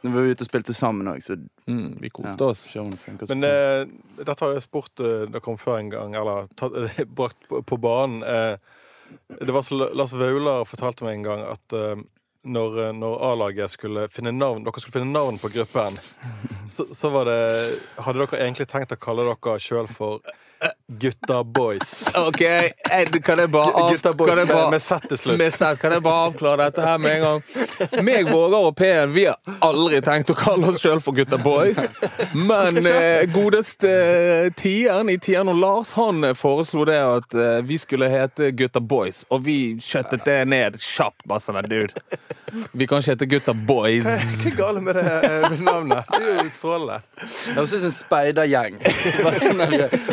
[0.00, 1.36] Når vi var ute og spilte sammen òg, så
[1.70, 2.64] Mm, vi koste oss.
[2.74, 2.82] Ja.
[3.28, 3.84] Men eh,
[4.18, 7.60] dette har jeg spurt eh, dere om før en gang, eller tatt, eh, brakt på,
[7.62, 8.24] på banen.
[8.26, 8.56] Eh,
[9.38, 12.02] det var så Lars Vaular fortalte meg en gang at eh,
[12.50, 15.98] når, eh, når A-laget skulle finne navn Dere skulle finne navn på gruppen,
[16.74, 17.40] så, så var det
[18.00, 20.24] Hadde dere egentlig tenkt å kalle dere sjøl for
[21.00, 22.08] Gutta Boys?
[22.16, 25.18] OK, jeg, kan jeg bare av, Gutta Boys kan jeg med, bare, med sett til
[25.18, 25.38] slutt.
[25.38, 28.02] med sett, kan jeg bare avklare dette her med en gang?
[28.04, 31.80] Meg, Vågar og P-en vi har aldri tenkt å kalle oss sjøl for Gutta Boys.
[32.34, 37.60] Men eh, godeste eh, Tieren i Tieren og Lars han eh, foreslo det at eh,
[37.64, 39.22] vi skulle hete Gutta Boys.
[39.30, 41.24] Og vi skjøttet det ned kjapt.
[41.30, 42.02] Bare sånn dude.
[42.72, 44.04] Vi kan ikke hete Gutta Boys.
[44.04, 46.10] Hva er galt med det eh, navnet?
[46.10, 47.00] Det er jo strålende.
[47.20, 48.80] Det høres ut som en speidergjeng.
[49.40, 49.60] Sånn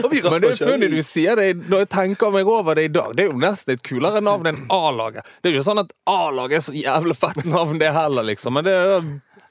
[0.03, 2.83] og vi Men det er funny du sier det når jeg tenker meg over det
[2.89, 3.13] i dag.
[3.17, 5.25] Det er jo nesten et kulere navn enn A-laget.
[5.41, 8.53] Det er jo ikke sånn at A-laget er så jævlig fett navn, det heller, liksom.
[8.59, 9.07] Men det er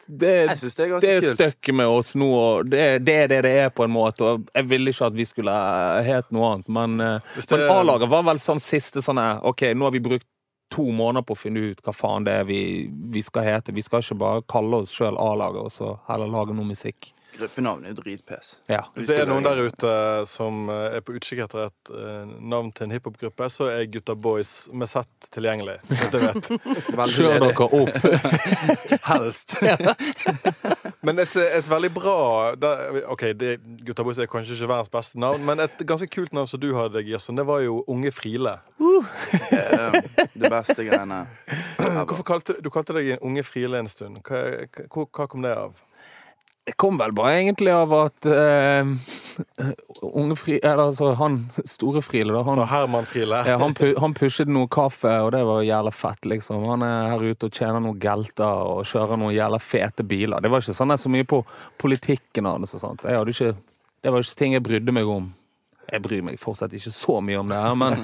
[0.07, 3.15] det, Jeg synes det er ganske det er støkket med oss nå, og det, det
[3.25, 4.23] er det det er, på en måte.
[4.23, 5.55] Og jeg ville ikke at vi skulle
[6.07, 9.83] het noe annet, men, eh, det- men A-laget var vel sånn siste sånn OK, nå
[9.89, 10.27] har vi brukt
[10.71, 13.73] to måneder på å finne ut hva faen det er vi, vi skal hete.
[13.75, 17.13] Vi skal ikke bare kalle oss sjøl A-laget, og så heller lage noe musikk.
[17.37, 18.53] Gruppenavnet er jo dritpes.
[18.71, 18.83] Ja.
[18.95, 19.93] Hvis det er noen der ute
[20.31, 24.17] som eh, er på utkikk etter et eh, navn til en hiphopgruppe, så er Gutta
[24.17, 25.79] Boys med sett tilgjengelig.
[25.87, 26.51] Vet.
[27.17, 27.97] Kjør dere opp.
[29.11, 29.57] Helst.
[31.07, 32.19] Men et, et veldig bra
[32.59, 32.73] da,
[33.13, 36.51] OK, det, Gutta Boys er kanskje ikke verdens beste navn, men et ganske kult navn
[36.51, 38.57] som du hadde, Jørsson, det var jo Unge Friele.
[39.53, 40.01] Eh,
[40.35, 41.27] det beste greiene.
[42.09, 44.23] Hvorfor kalte du kalte deg Unge Friele en stund?
[44.27, 44.43] Hva,
[44.89, 45.77] hva, hva kom det av?
[46.67, 48.89] Det kom vel bare egentlig av at eh,
[50.03, 52.43] unge fri, eller, altså, han store Friele, da.
[52.43, 53.39] Han, Herman Friele?
[53.47, 56.67] ja, han, pu, han pushet noe kaffe, og det var jævla fett, liksom.
[56.67, 60.43] Han er her ute og tjener noen gelter og kjører noen jævla fete biler.
[60.43, 61.45] Det var ikke sånn så mye på
[61.79, 63.07] politikken hans og sånt.
[63.07, 63.55] Jeg hadde ikke,
[64.03, 65.31] det var ikke ting jeg brydde meg om.
[65.87, 67.95] Jeg bryr meg fortsatt ikke så mye om det her, men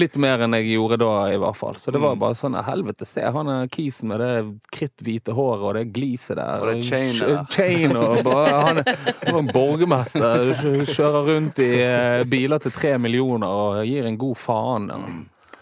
[0.00, 1.78] litt mer enn jeg gjorde da, i hvert fall.
[1.80, 4.34] Så det var bare sånn Helvete, se han er kisen med det
[4.74, 6.62] kritthvite håret og det gliset der.
[6.62, 7.42] Og det chainet der.
[7.50, 10.54] Chain og bare Han er en borgermester.
[10.60, 14.90] Kjører rundt i eh, biler til tre millioner og gir en god faen.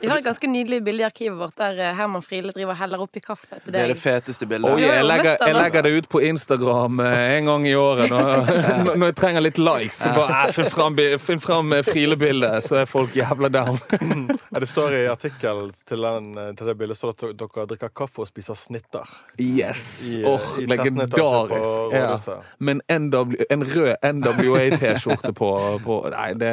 [0.01, 2.79] Vi har et ganske nydelig bilde i arkivet vårt der eh, Herman Friele driver og
[2.79, 4.79] heller oppi kaffe til Det er det feteste bildet.
[4.79, 8.13] Ja, jeg, legger, jeg legger det ut på Instagram eh, en gang i året.
[8.13, 8.53] Når,
[9.01, 12.91] når jeg trenger litt likes, så bare eh, finn fram, finn fram Friele-bildet, så er
[12.91, 13.81] folk jævla down.
[14.59, 18.31] Det står i artikkelen til, den, til det bildet står at dere drikker kaffe og
[18.31, 19.07] spiser snitter.
[19.39, 19.83] Yes!
[20.15, 21.03] I, Åh, i 13.
[21.05, 22.31] etasje på legendarisk.
[22.33, 22.39] Ja.
[22.59, 25.51] Men NW, en rød NWA-T-skjorte på,
[25.85, 26.53] på Nei, det,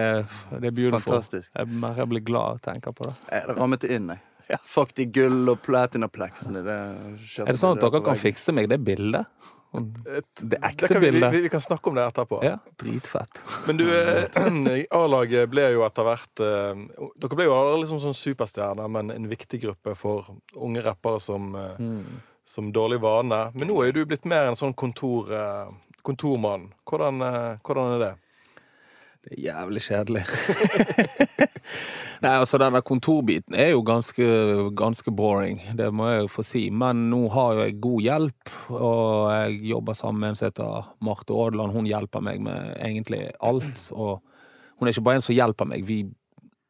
[0.52, 1.02] det er beautiful.
[1.08, 1.52] Fantastisk.
[1.56, 3.35] Jeg, jeg blir glad av å tenke på det.
[3.36, 4.60] Jeg rammet det inn, jeg.
[4.70, 6.62] Fuck de gull- og platinaplexene.
[6.62, 9.26] Er det sånn at dere kan fikse meg det bildet?
[9.76, 11.34] Det ekte kan vi, vi, bildet?
[11.44, 12.40] vi kan snakke om det etterpå.
[12.46, 13.42] Ja, dritfett.
[13.68, 16.84] Men du, eh, A-laget ble jo etter hvert eh,
[17.20, 21.52] Dere ble jo aldri liksom sånn superstjerner, men en viktig gruppe for unge rappere som,
[21.52, 22.22] mm.
[22.48, 23.42] som Dårlig vane.
[23.56, 26.70] Men nå er du blitt mer en sånn kontor, eh, kontormann.
[26.88, 28.14] Hvordan, eh, hvordan er det?
[29.26, 30.22] Det er jævlig kjedelig.
[32.24, 34.26] Nei, altså Denne kontorbiten er jo ganske,
[34.78, 36.62] ganske boring, det må jeg jo få si.
[36.70, 40.92] Men nå har jo jeg god hjelp, og jeg jobber sammen med en som heter
[41.06, 41.74] Marte Aadland.
[41.74, 43.88] Hun hjelper meg med egentlig alt.
[43.98, 44.22] Og
[44.78, 46.04] hun er ikke bare en som hjelper meg, vi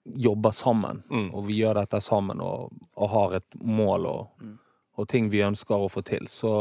[0.06, 1.04] jobber sammen.
[1.10, 1.28] Mm.
[1.36, 4.48] Og vi gjør dette sammen og, og har et mål og,
[4.96, 6.32] og ting vi ønsker å få til.
[6.32, 6.56] Så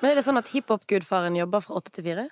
[0.00, 2.28] Men er det sånn at hiphop-gudfaren jobber fra åtte til fire?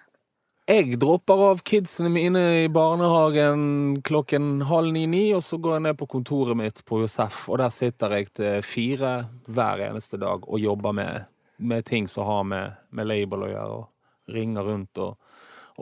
[0.65, 5.99] Jeg dropper av kidsene mine i barnehagen klokken halv ni-ni, og så går jeg ned
[6.01, 10.63] på kontoret mitt på Josef, og der sitter jeg til fire hver eneste dag og
[10.63, 11.27] jobber med,
[11.59, 15.19] med ting som har med, med label å gjøre, og ringer rundt og,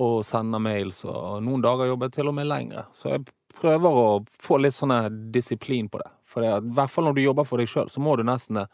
[0.03, 2.89] og sender mails, og noen dager jobber jeg til og med lengre.
[2.91, 4.97] Så jeg prøver å få litt sånn
[5.31, 6.11] disiplin på det.
[6.33, 8.63] For det, I hvert fall når du jobber for deg sjøl, så må du nesten
[8.63, 8.67] det.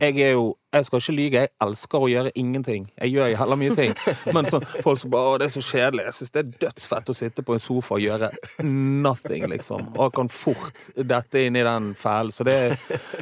[0.00, 2.86] Jeg er jo Jeg skal ikke lyge, jeg elsker å gjøre ingenting.
[2.96, 3.92] Jeg gjør heller mye ting.
[4.34, 6.06] Men så, folk som bare Å, det er så kjedelig.
[6.08, 8.32] Jeg syns det er dødsfett å sitte på en sofa og gjøre
[8.64, 9.90] nothing, liksom.
[9.92, 12.32] Og jeg kan fort dette inn i den fælen.
[12.32, 12.56] Så det,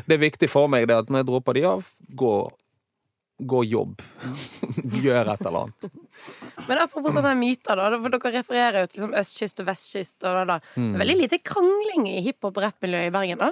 [0.06, 2.34] det er viktig for meg det at når jeg dropper de av, gå
[3.40, 4.02] Gå jobb.
[5.00, 5.86] Gjør et eller annet.
[6.68, 7.86] Men apropos sånne myter, da.
[8.02, 10.16] For dere refererer jo til liksom østkyst og vestkyst.
[10.20, 10.56] Og da, da.
[10.76, 10.90] Mm.
[11.00, 13.48] veldig lite krangling i hiphop- og rappmiljøet i Bergen, da.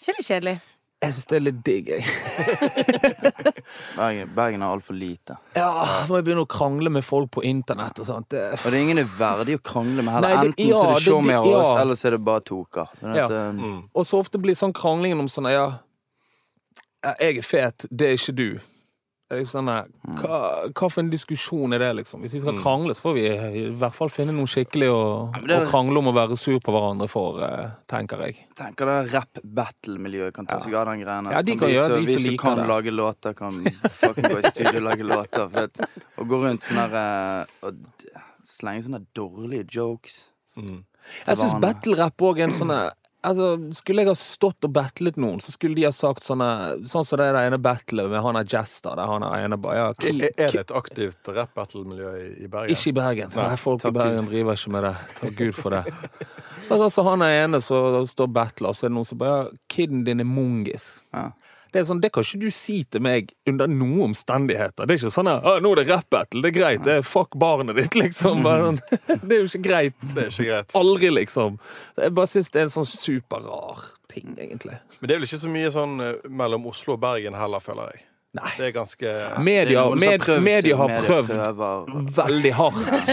[0.00, 0.58] Ikke litt kjedelig?
[1.00, 2.02] Jeg syns det er litt digg, jeg.
[3.96, 5.36] Bergen, Bergen har altfor lite.
[5.56, 5.70] Ja,
[6.10, 8.28] må jeg begynne å krangle med folk på internett og sånt.
[8.34, 10.34] Det, Og det er ingen er verdig å krangle med heller.
[10.34, 11.78] Nei, det- Enten så er det det- show me det- oss, ja.
[11.80, 12.86] eller så er det bare toker.
[13.00, 13.24] Sånn Ja.
[13.26, 15.78] eh, Og så ofte blir sånn kranglingen om sånn ja,
[17.04, 18.60] ja, jeg er fet, det er ikke du.
[19.30, 20.38] Sånn, hva,
[20.74, 22.18] hva for en diskusjon er det, liksom?
[22.24, 23.22] Hvis vi skal krangle, så får vi
[23.60, 25.02] i hvert fall finne noe skikkelig å,
[25.46, 28.40] ja, krangle om å være sur på hverandre for, eh, tenker jeg.
[28.58, 31.30] tenker det rap-battle-miljøet kan ta seg av den greia.
[31.36, 32.66] Ja, de kan vi gjøre det, de Vi som liker kan det.
[32.72, 33.52] lage låter, kan
[34.00, 35.46] fucking gå i studio og lage låter.
[35.54, 35.80] Vet,
[36.18, 37.78] og gå rundt sånn her eh, og
[38.50, 42.74] slenge sånne dårlige jokes Jeg syns battle-rap òg er en sånn
[43.26, 47.04] Altså, Skulle jeg ha stått og battlet noen, så skulle de ha sagt sånne Sånn
[47.04, 50.22] som det der ene battlet med han er Jester, der han er ene ja, Er,
[50.30, 52.72] er det et aktivt rap-battle-miljø i, i Bergen?
[52.72, 53.34] Ikke i Bergen.
[53.36, 54.94] Nei, folk i Bergen Bergen driver ikke med det.
[55.20, 55.84] Takk Gud for det.
[56.70, 59.62] Altså, han er ene som står battler, og så er det noen som bare ja,
[59.70, 61.00] 'Kiden din er mungis'.
[61.12, 61.30] Ja.
[61.72, 64.86] Det er sånn, det kan ikke du si til meg under noen omstendigheter.
[64.88, 66.84] Det er ikke sånn at 'nå er det rap-battle', det er greit.
[66.84, 68.42] Det er 'fuck barnet ditt', liksom.
[68.42, 68.80] Bare, sånn,
[69.26, 69.94] det er jo ikke greit.
[70.14, 70.74] Det er ikke greit.
[70.74, 71.58] Aldri, liksom.
[71.96, 74.78] Jeg bare syns det er en sånn superrar ting, egentlig.
[75.00, 77.94] Men det er vel ikke så mye sånn eh, mellom Oslo og Bergen heller, føler
[77.94, 78.06] jeg.
[78.38, 78.50] Nei.
[78.54, 83.08] Det er ganske er Media, med, prøvd, media har media prøvd veldig hardt.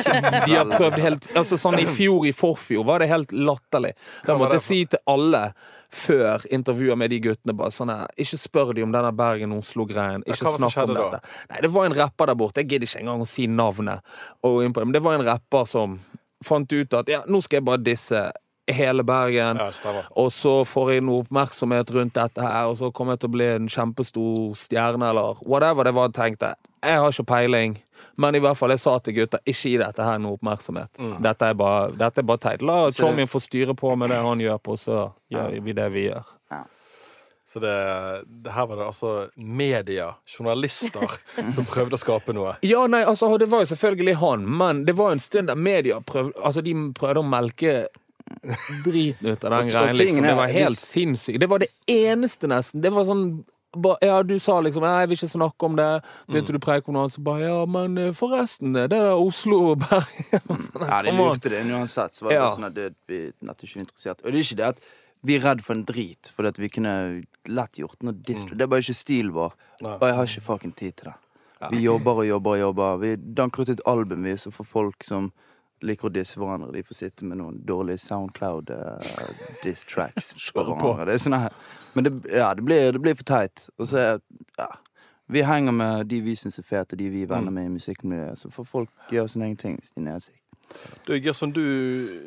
[0.45, 3.95] De har prøvd helt Altså sånn I fjor, i forfjor, var det helt latterlig.
[4.27, 5.41] Da måtte jeg si til alle
[5.89, 10.25] før intervjuer med de guttene bare sånn her Ikke spør de om denne Bergen-Oslo-greien.
[10.27, 11.21] Ikke snakk om dette.
[11.49, 12.61] Nei, det var en rapper der borte.
[12.61, 14.17] Jeg gidder ikke engang å si navnet.
[14.45, 15.97] Men det var en rapper som
[16.45, 18.27] fant ut at ja, nå skal jeg bare disse
[18.67, 19.57] hele Bergen.
[19.57, 20.03] Ja.
[20.19, 23.35] Og så får jeg noe oppmerksomhet rundt dette her, og så kommer jeg til å
[23.37, 26.53] bli en kjempestor stjerne, eller whatever det var jeg tenkte.
[26.83, 27.77] Jeg har ikke peiling,
[28.21, 31.01] men i hvert fall jeg sa til gutta ikke gi dette her noe oppmerksomhet.
[31.23, 32.65] Dette er bare, dette er bare teit.
[32.65, 36.09] La Tommy få styre på med det han gjør på, så gjør vi det vi
[36.09, 36.35] gjør.
[37.47, 41.13] Så det, det her var det altså media, journalister,
[41.55, 42.57] som prøvde å skape noe.
[42.67, 46.01] Ja, nei, altså, det var jo selvfølgelig han, men det var en stund der media
[46.03, 47.77] prøvde Altså, de prøvde å melke
[48.85, 50.23] driten ut av den greien, liksom.
[50.23, 51.39] Det var helt sinnssykt.
[51.41, 52.81] Det var det eneste, nesten.
[52.83, 53.23] Det var sånn
[53.77, 55.87] ba, ja, du sa liksom Nei, jeg vil ikke snakke om det.
[56.31, 59.59] Begynte du å preike om noe så bare Ja, men eh, forresten, det er Oslo
[59.73, 62.15] og Bergen sånn, Ja, de lurte det uansett.
[62.17, 62.47] Så var det Ja.
[62.55, 64.23] sånn at det, vi er nett ikke interessert.
[64.23, 64.81] Og det er ikke det at
[65.27, 66.91] vi er redd for en drit, for vi kunne
[67.49, 68.55] lett gjort noe distro.
[68.55, 69.55] Det er bare ikke stilen vår.
[69.81, 69.95] Nei.
[69.97, 71.15] Og jeg har ikke fucking tid til det.
[71.73, 72.99] Vi jobber og jobber og jobber.
[73.01, 75.31] Vi danker ut et album, vi, så for folk som
[75.85, 78.97] liker å disse hverandre, de får sitte med noen dårlige Soundcloud uh,
[79.63, 81.05] diss tracks på hverandre.
[81.11, 81.55] Det er sånn her.
[81.93, 83.67] Men det, ja, det, blir, det blir for teit.
[83.77, 84.19] Og så er
[84.57, 84.71] ja.
[85.27, 87.71] Vi henger med de vi syns er fete, og de vi er venner med i
[87.73, 88.39] musikkmiljøet.
[88.39, 90.37] Så får folk gjøre sin egen ting hvis de er seg.
[91.03, 91.63] Du, Gerson, du,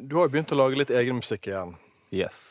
[0.05, 1.73] du har jo begynt å lage litt egen musikk igjen.
[2.13, 2.43] Yes.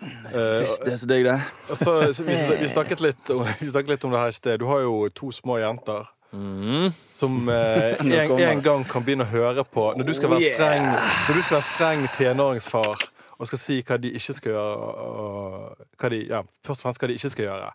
[0.00, 1.36] Uh, Visst, det er så digg, det.
[1.68, 4.36] altså, så, så vi, vi, snakket litt, om- vi snakket litt om det her i
[4.38, 4.60] sted.
[4.62, 6.08] Du har jo to små jenter.
[6.32, 6.90] Mm.
[7.12, 10.84] Som eh, en, en gang kan begynne å høre på Når du skal være streng
[10.86, 13.08] Når du skal være streng tenåringsfar
[13.40, 17.00] og skal si hva de ikke skal gjøre, og hva de, ja, først og fremst
[17.00, 17.70] hva de ikke skal gjøre,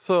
[0.00, 0.20] så,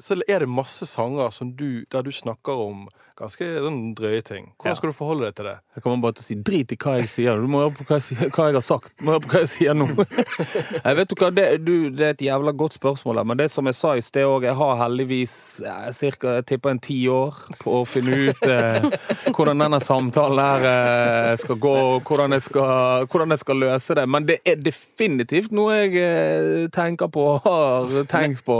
[0.00, 4.46] så er det masse sanger som du, der du snakker om ganske sånn drøye ting.
[4.58, 5.54] Hvordan skal du forholde deg til det?
[5.76, 7.38] Jeg kommer bare til å si drit i hva jeg sier.
[7.38, 8.90] Du må høre på hva jeg, sier, hva jeg har sagt.
[8.98, 9.86] Du må høre på hva jeg sier nå.
[10.84, 13.66] Jeg vet du hva, det, du, det er et jævla godt spørsmål, men det som
[13.68, 17.38] jeg sa i sted òg, jeg har heldigvis ja, cirka, jeg tipper en ti år
[17.60, 18.86] på å finne ut eh,
[19.30, 23.96] hvordan denne samtalen her eh, skal gå, og hvordan jeg skal, hvordan jeg skal løse
[23.98, 24.06] det.
[24.10, 28.58] Men det er definitivt noe jeg eh, tenker på og har tenkt på.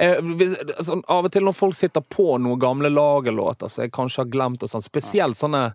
[0.00, 3.92] Jeg, hvis, sånn, av og til når folk sitter på noen gamle lagerlåter som jeg
[3.94, 5.70] kanskje har glemt, og sånn, spesielt sånne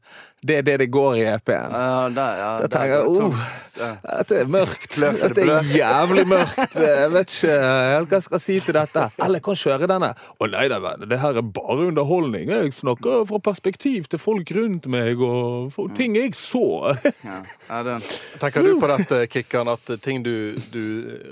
[0.46, 1.74] Det er det det går i EP-en.
[1.74, 2.50] Ja, det, ja.
[2.62, 3.40] det, det, det oh.
[3.80, 3.88] Ja.
[4.20, 4.98] Dette er mørkt.
[5.02, 6.78] Er det Dette er jævlig mørkt.
[6.78, 9.08] Jeg vet ikke helt hva jeg skal si til dette.
[9.18, 10.12] Eller jeg kan kjøre denne.
[10.14, 11.08] Å nei da, venn.
[11.10, 12.54] det her er bare underholdning.
[12.54, 16.94] Jeg snakker fra perspektiv til folk rundt meg, og for ting jeg så.
[17.26, 17.42] Ja.
[17.70, 18.06] Ja, den.
[18.42, 20.84] Tenker du på dette, Kikkan, at ting du, du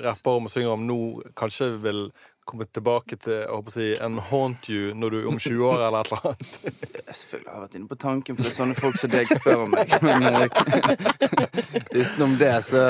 [0.03, 0.99] rapper om og synger om nå,
[1.37, 2.07] kanskje vil
[2.47, 6.03] komme tilbake til å si, en haunt you når du er om 20 år eller
[6.03, 6.51] et eller annet?
[7.19, 9.63] Selvfølgelig har jeg vært inne på tanken, for det er sånne folk som deg spør
[9.65, 9.95] om meg.
[10.07, 10.47] Men eh,
[12.01, 12.83] utenom det, så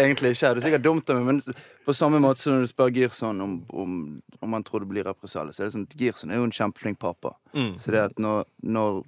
[0.00, 0.52] egentlig ikke.
[0.54, 3.42] Det er sikkert dumt av meg, men på samme måte som når du spør Girson
[3.44, 3.96] om, om,
[4.40, 7.00] om han tror det blir represalier, så er det sånn Girson er jo en kjempeflink
[7.02, 7.34] pappa.
[7.56, 7.74] Mm.
[7.80, 9.02] Så det at når, når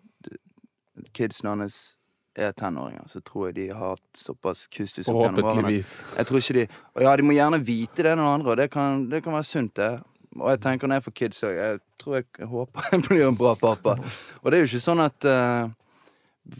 [1.16, 1.95] kidsen hans
[2.36, 5.72] er tenåringer, så tror jeg de har hatt såpass kustus opp gjennom årene.
[6.18, 8.68] Jeg tror ikke de Og ja, de må gjerne vite det noen andre, og det
[8.72, 9.94] kan, det kan være sunt, det.
[10.36, 13.24] Og jeg tenker når jeg får kids òg, jeg tror jeg, jeg håper jeg blir
[13.24, 13.96] en bra pappa.
[14.42, 15.70] Og det er jo ikke sånn at uh,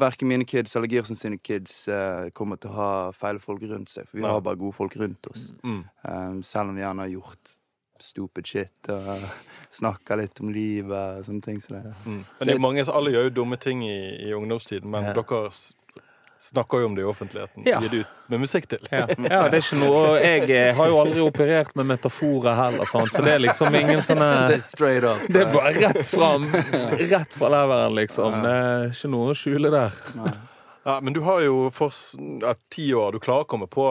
[0.01, 3.93] verken mine kids eller Girsen sine kids uh, kommer til å ha feil folk rundt
[3.93, 5.51] seg, for vi har bare gode folk rundt oss.
[5.61, 5.83] Mm.
[6.09, 7.59] Um, selv om vi gjerne har gjort
[8.03, 9.09] stupid shit og
[9.79, 11.83] snakka litt om livet og sånne ting Så det.
[12.05, 12.21] Mm.
[12.39, 15.13] Men det er mange som alle gjør jo dumme ting i, i ungdomstiden, men Ja.
[15.17, 15.51] dere
[16.47, 17.63] snakker jo om det i offentligheten.
[17.67, 17.81] Ja.
[17.81, 18.83] Gir det ut med musikk til.
[18.91, 22.87] Ja, ja, det er ikke noe Jeg eh, har jo aldri operert med metaforer heller,
[22.91, 25.25] sånn, så det er liksom ingen sånne Det er straight up.
[25.33, 26.47] Det er bare rett fram.
[27.15, 28.37] Rett fra leveren, liksom.
[28.45, 30.05] Det er ikke noe å skjule der.
[30.87, 31.91] Ja, men du har jo for
[32.43, 33.17] ja, ti år.
[33.17, 33.85] Du klarer å komme på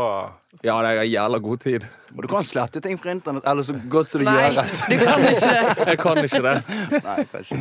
[0.64, 1.84] Ja, det er jævla god tid.
[2.14, 4.78] Og du kan slette ting fra internett, eller så godt som det Nei, gjøres.
[4.88, 5.74] du kan ikke det.
[5.92, 6.54] Jeg kan ikke det.
[6.96, 7.60] Nei, kanskje.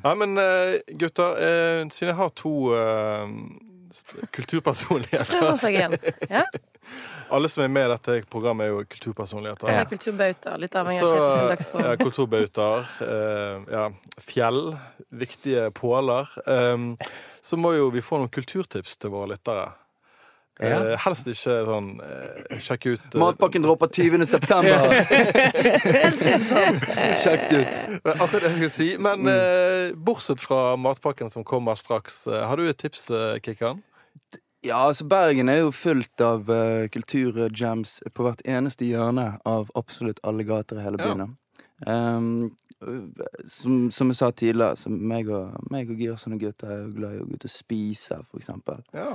[0.00, 3.34] Ja, men eh, gutter, eh, siden jeg har to eh,
[4.30, 6.04] kulturpersonligheter.
[6.30, 6.44] Ja?
[7.30, 9.70] Alle som er med i dette programmet, er jo kulturpersonligheter.
[9.70, 9.84] Ja.
[9.86, 11.90] Kulturbautaer, Litt avhengig av sin ja, dagsform.
[12.00, 12.88] kulturbautaer.
[13.06, 13.84] eh, ja,
[14.26, 14.62] fjell.
[15.10, 16.30] Viktige påler.
[16.46, 16.96] Um,
[17.42, 19.68] så må jo vi få noen kulturtips til våre lyttere.
[20.60, 20.76] Ja.
[20.92, 24.26] Eh, helst ikke sånn eh, Sjekk ut eh, Matpakken dropper 20.
[24.28, 24.92] september.
[27.22, 27.78] Sjekk ut.
[28.04, 28.88] Akkurat det jeg skulle si.
[29.00, 33.80] Men eh, bortsett fra matpakken som kommer straks, eh, har du et tips, eh, Kikkan?
[34.60, 40.20] Ja, altså Bergen er jo fullt av uh, kulturjams på hvert eneste hjørne av absolutt
[40.28, 41.14] alle gater i hele Ja.
[41.14, 41.30] byen.
[41.88, 42.50] Um,
[43.44, 47.16] som, som jeg sa tidligere, så meg og, meg og Girson og gutta er glad
[47.16, 48.80] i å gå ut og spise, for eksempel.
[48.96, 49.10] Ja.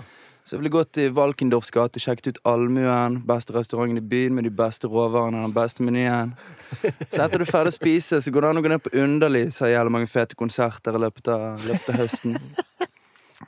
[0.45, 4.45] Så jeg ville gått i Valkendorfs gate, sjekket ut Allmuen, beste restauranten i byen med
[4.45, 6.35] de beste råvarene og den beste menyen.
[6.69, 8.93] Så etter du er ferdig å spise, så går det an å gå ned på
[9.01, 12.37] Underlig, så har jævlig mange fete konserter i løpet av, løpet av høsten.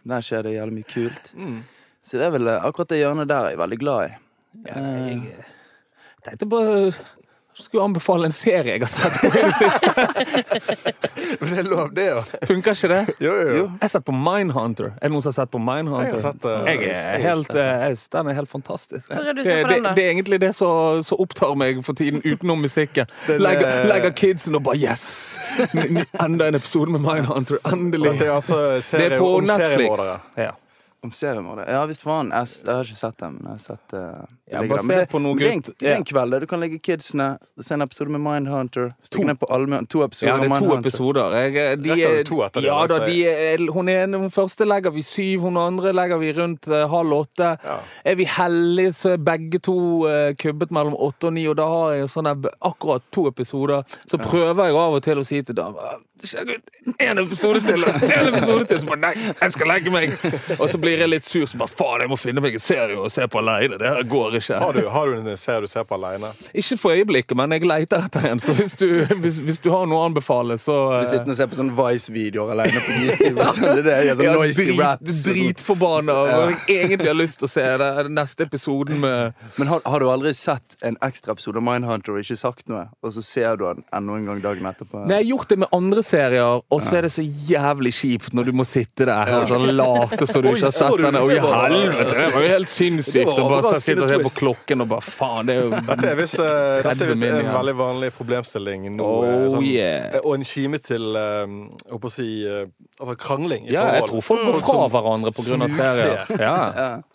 [0.08, 1.30] Der skjer det jævlig mye kult.
[1.38, 1.60] Mm.
[2.01, 4.17] Så det er vel eh, akkurat det hjørnet der jeg er veldig glad i.
[4.65, 5.45] Ja, jeg
[6.25, 6.60] tenkte på
[7.63, 9.88] skulle anbefale en serie jeg har sett på i det siste.
[11.41, 12.22] Men det er lov, det, jo.
[12.50, 13.15] Funker ikke det?
[13.24, 13.63] Jo, jo, jo.
[13.65, 14.91] Jeg har sett på Mindhunter.
[14.98, 16.12] Er det noen som har sett på Mindhunter?
[16.13, 16.56] Jeg har sett det.
[16.70, 19.10] Jeg er helt, eh, den er helt fantastisk.
[19.12, 19.93] Hvor er du Det, på den, da?
[19.98, 23.10] det er egentlig det som som opptar meg for tiden, utenom musikken.
[23.48, 25.38] Legger, legger kidsen og bare Yes!
[26.22, 27.58] Enda en episode med Mindhunter.
[27.74, 28.17] Endelig!
[28.20, 28.62] Det er altså
[28.98, 29.98] Det er på om Netflix.
[29.98, 30.20] seriemordere.
[30.48, 30.52] Ja.
[31.04, 31.72] Om seriemordere?
[31.72, 32.32] Ja visst faen.
[32.34, 34.06] Jeg, jeg har ikke sett dem, men jeg har sett det
[34.48, 37.34] Ja, basert på noe det, gutt- det er en kveld der du kan legge kidsene,
[37.60, 39.26] se en episode med Mindhunter, To.
[39.52, 41.36] Almøen, to episoder Ja, det er to episoder.
[41.36, 44.68] Jeg, eh, de, er- to etter det, ja, da, de er, hun, er, hun første
[44.68, 47.54] legger vi syv, hun andre legger vi rundt uh, halv åtte.
[47.64, 47.78] Ja.
[48.08, 51.68] Er vi heldige, så er begge to uh, kubbet mellom åtte og ni, og da
[51.68, 52.38] har jeg sånne,
[52.72, 53.84] akkurat to episoder.
[54.08, 55.60] Så prøver jeg av og til å si til
[56.24, 57.84] Sjekk ut én episode til!
[57.86, 58.80] En episode til!
[58.82, 60.16] Så bare nei, jeg skal legge meg!
[60.58, 62.98] Og så blir jeg litt sur, så bare faen, jeg må finne meg en serie
[62.98, 63.78] å se på aleine.
[63.78, 64.60] Det her går ikke.
[64.62, 66.30] Har du, har du en serie du ser på aleine?
[66.54, 68.41] Ikke for øyeblikket, men jeg leter etter en.
[68.43, 68.88] Så hvis du,
[69.23, 71.76] hvis, hvis du har noe å anbefale, så Vi eh, sitter og ser på sånne
[71.78, 73.47] Vice-videoer alene på YouTube.
[73.58, 73.82] sånn.
[73.88, 75.21] Det er sånn ja, noisy drit, raps.
[75.21, 75.38] sånn.
[75.38, 76.17] dritforbanna.
[76.17, 79.82] Og jeg egentlig har lyst til å se det, den neste episoden med Men har,
[79.86, 83.23] har du aldri sett en ekstra episode av Mindhunter og ikke sagt noe, og så
[83.26, 85.04] ser du den enda en gang dagen etterpå?
[85.06, 88.36] Nei, Jeg har gjort det med andre serier, og så er det så jævlig kjipt
[88.38, 91.17] når du må sitte der og sånn late som du ikke har sett den.
[91.17, 92.15] Å, i helvete!
[92.17, 94.90] Det var jo helt sinnssykt Det var å bare sitte og se på klokken og
[94.92, 98.12] bare faen, det er jo Dette er visst eh, dette er visst en veldig vanlig
[98.16, 99.08] problemstilling nå.
[99.08, 100.10] Oh, eh, sånn, yeah.
[100.12, 101.56] eh, Og en kime til eh,
[101.98, 102.66] å si uh,
[103.00, 106.36] altså krangling i Ja, jeg tror folk går fra hverandre av serier.
[106.38, 106.58] Ja.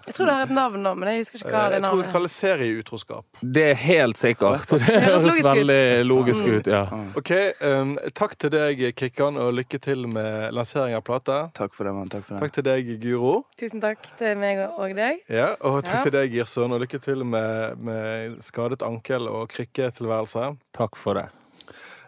[0.07, 1.83] Jeg tror det har et navn nå, men jeg husker ikke hva det er.
[1.83, 3.41] Jeg tror det kalles serieutroskap.
[3.59, 4.73] Det er helt sikkert.
[4.73, 6.83] Det høres veldig logisk ut, ja.
[7.19, 7.31] Ok,
[7.63, 11.39] um, Takk til deg, Kikkan, og lykke til med lansering av plate.
[11.59, 12.11] Takk for det, mann.
[12.13, 12.41] Takk for det.
[12.47, 13.35] Takk til deg, Guro.
[13.61, 15.23] Tusen takk til meg og deg.
[15.31, 16.03] Ja, og takk Ja.
[16.09, 20.57] til deg, Girson, og lykke til med, med skadet ankel og krykketilværelse.
[20.77, 21.29] Takk for det.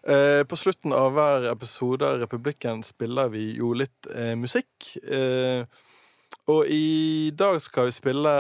[0.04, 4.90] Eh, på slutten av hver episode av Republikken spiller vi jo litt eh, musikk.
[5.00, 5.64] Eh,
[6.50, 8.34] og i dag skal vi spille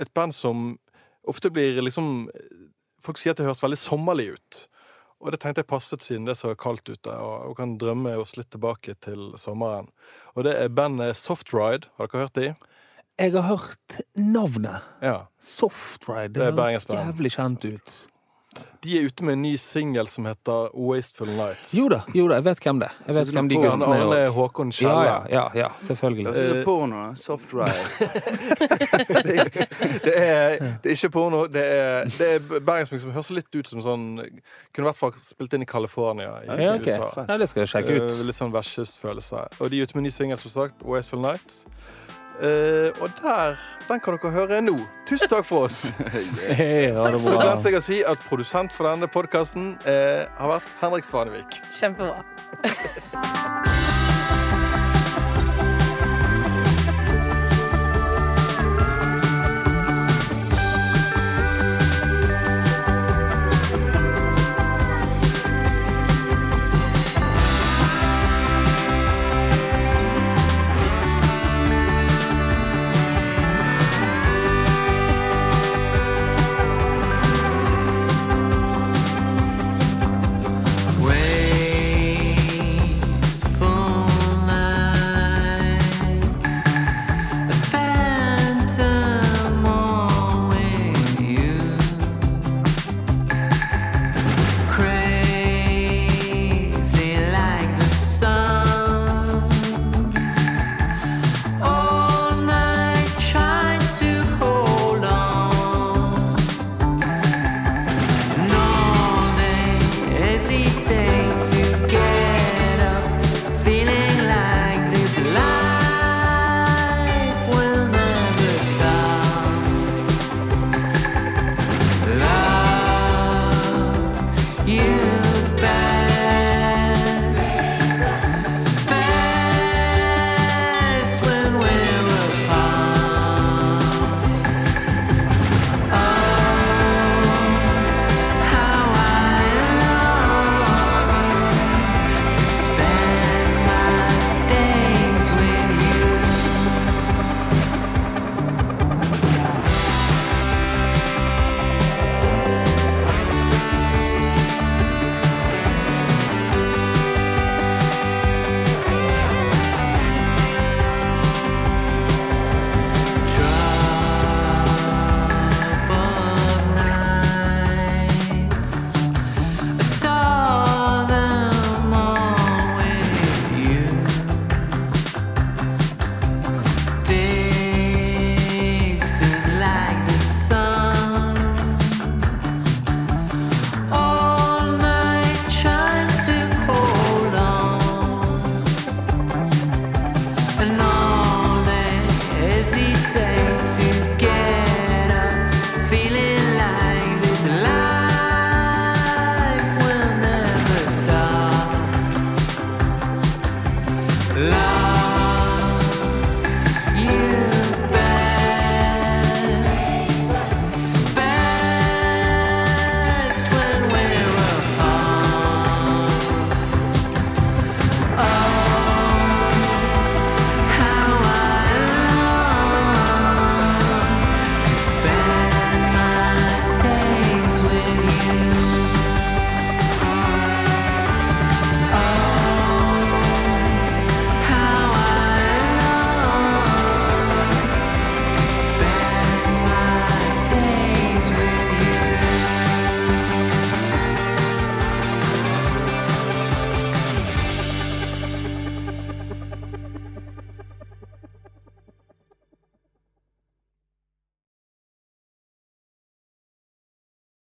[0.00, 0.72] et band som
[1.28, 2.28] ofte blir liksom
[3.04, 4.58] Folk sier at det høres veldig sommerlig ut.
[5.20, 8.14] Og det tenkte jeg passet siden det er så kaldt ute, og, og kan drømme
[8.16, 9.90] oss litt tilbake til sommeren.
[10.32, 11.90] Og det er bandet Softride.
[11.98, 12.48] Har dere hørt de?
[13.20, 14.88] Jeg har hørt navnet.
[15.04, 15.26] Ja.
[15.36, 16.32] Softride.
[16.32, 17.94] Det Det høres jævlig kjent ut.
[18.84, 21.70] De er ute med en ny singel som heter Wasteful Nights.
[21.72, 22.96] Jo da, jo da, jeg vet hvem det er.
[23.06, 24.02] Jeg vet hvem de guttene er.
[24.04, 24.18] Arne.
[24.36, 25.04] Håkon Ja, Kjelle.
[25.06, 26.34] ja, ja, ja, Det selvfølgelig.
[26.34, 27.14] Det er Eh, porno.
[27.16, 27.72] Soft ride.
[30.04, 31.46] Det er, det er ikke porno.
[31.46, 35.14] Det er, det er bergensmusikk som høres litt ut som sånn Kunne i hvert fall
[35.20, 36.98] spilt inn i California i Ja, okay.
[36.98, 37.24] USA.
[37.28, 38.20] Nei, det skal jeg sjekke Eh, ut.
[38.28, 39.40] litt sånn vestkystfølelse.
[39.60, 40.76] Og de er ute med en ny singel, som sagt.
[40.84, 41.64] Wasteful Nights.
[42.42, 43.58] Eh, og der,
[43.88, 44.78] den kan dere høre nå.
[45.06, 45.84] Tusen takk for oss.
[46.58, 50.56] Hei, ha det Så glemte jeg å si at produsent for denne podkasten uh, har
[50.56, 51.60] vært Henrik Svanevik.
[51.78, 53.62] Kjempebra.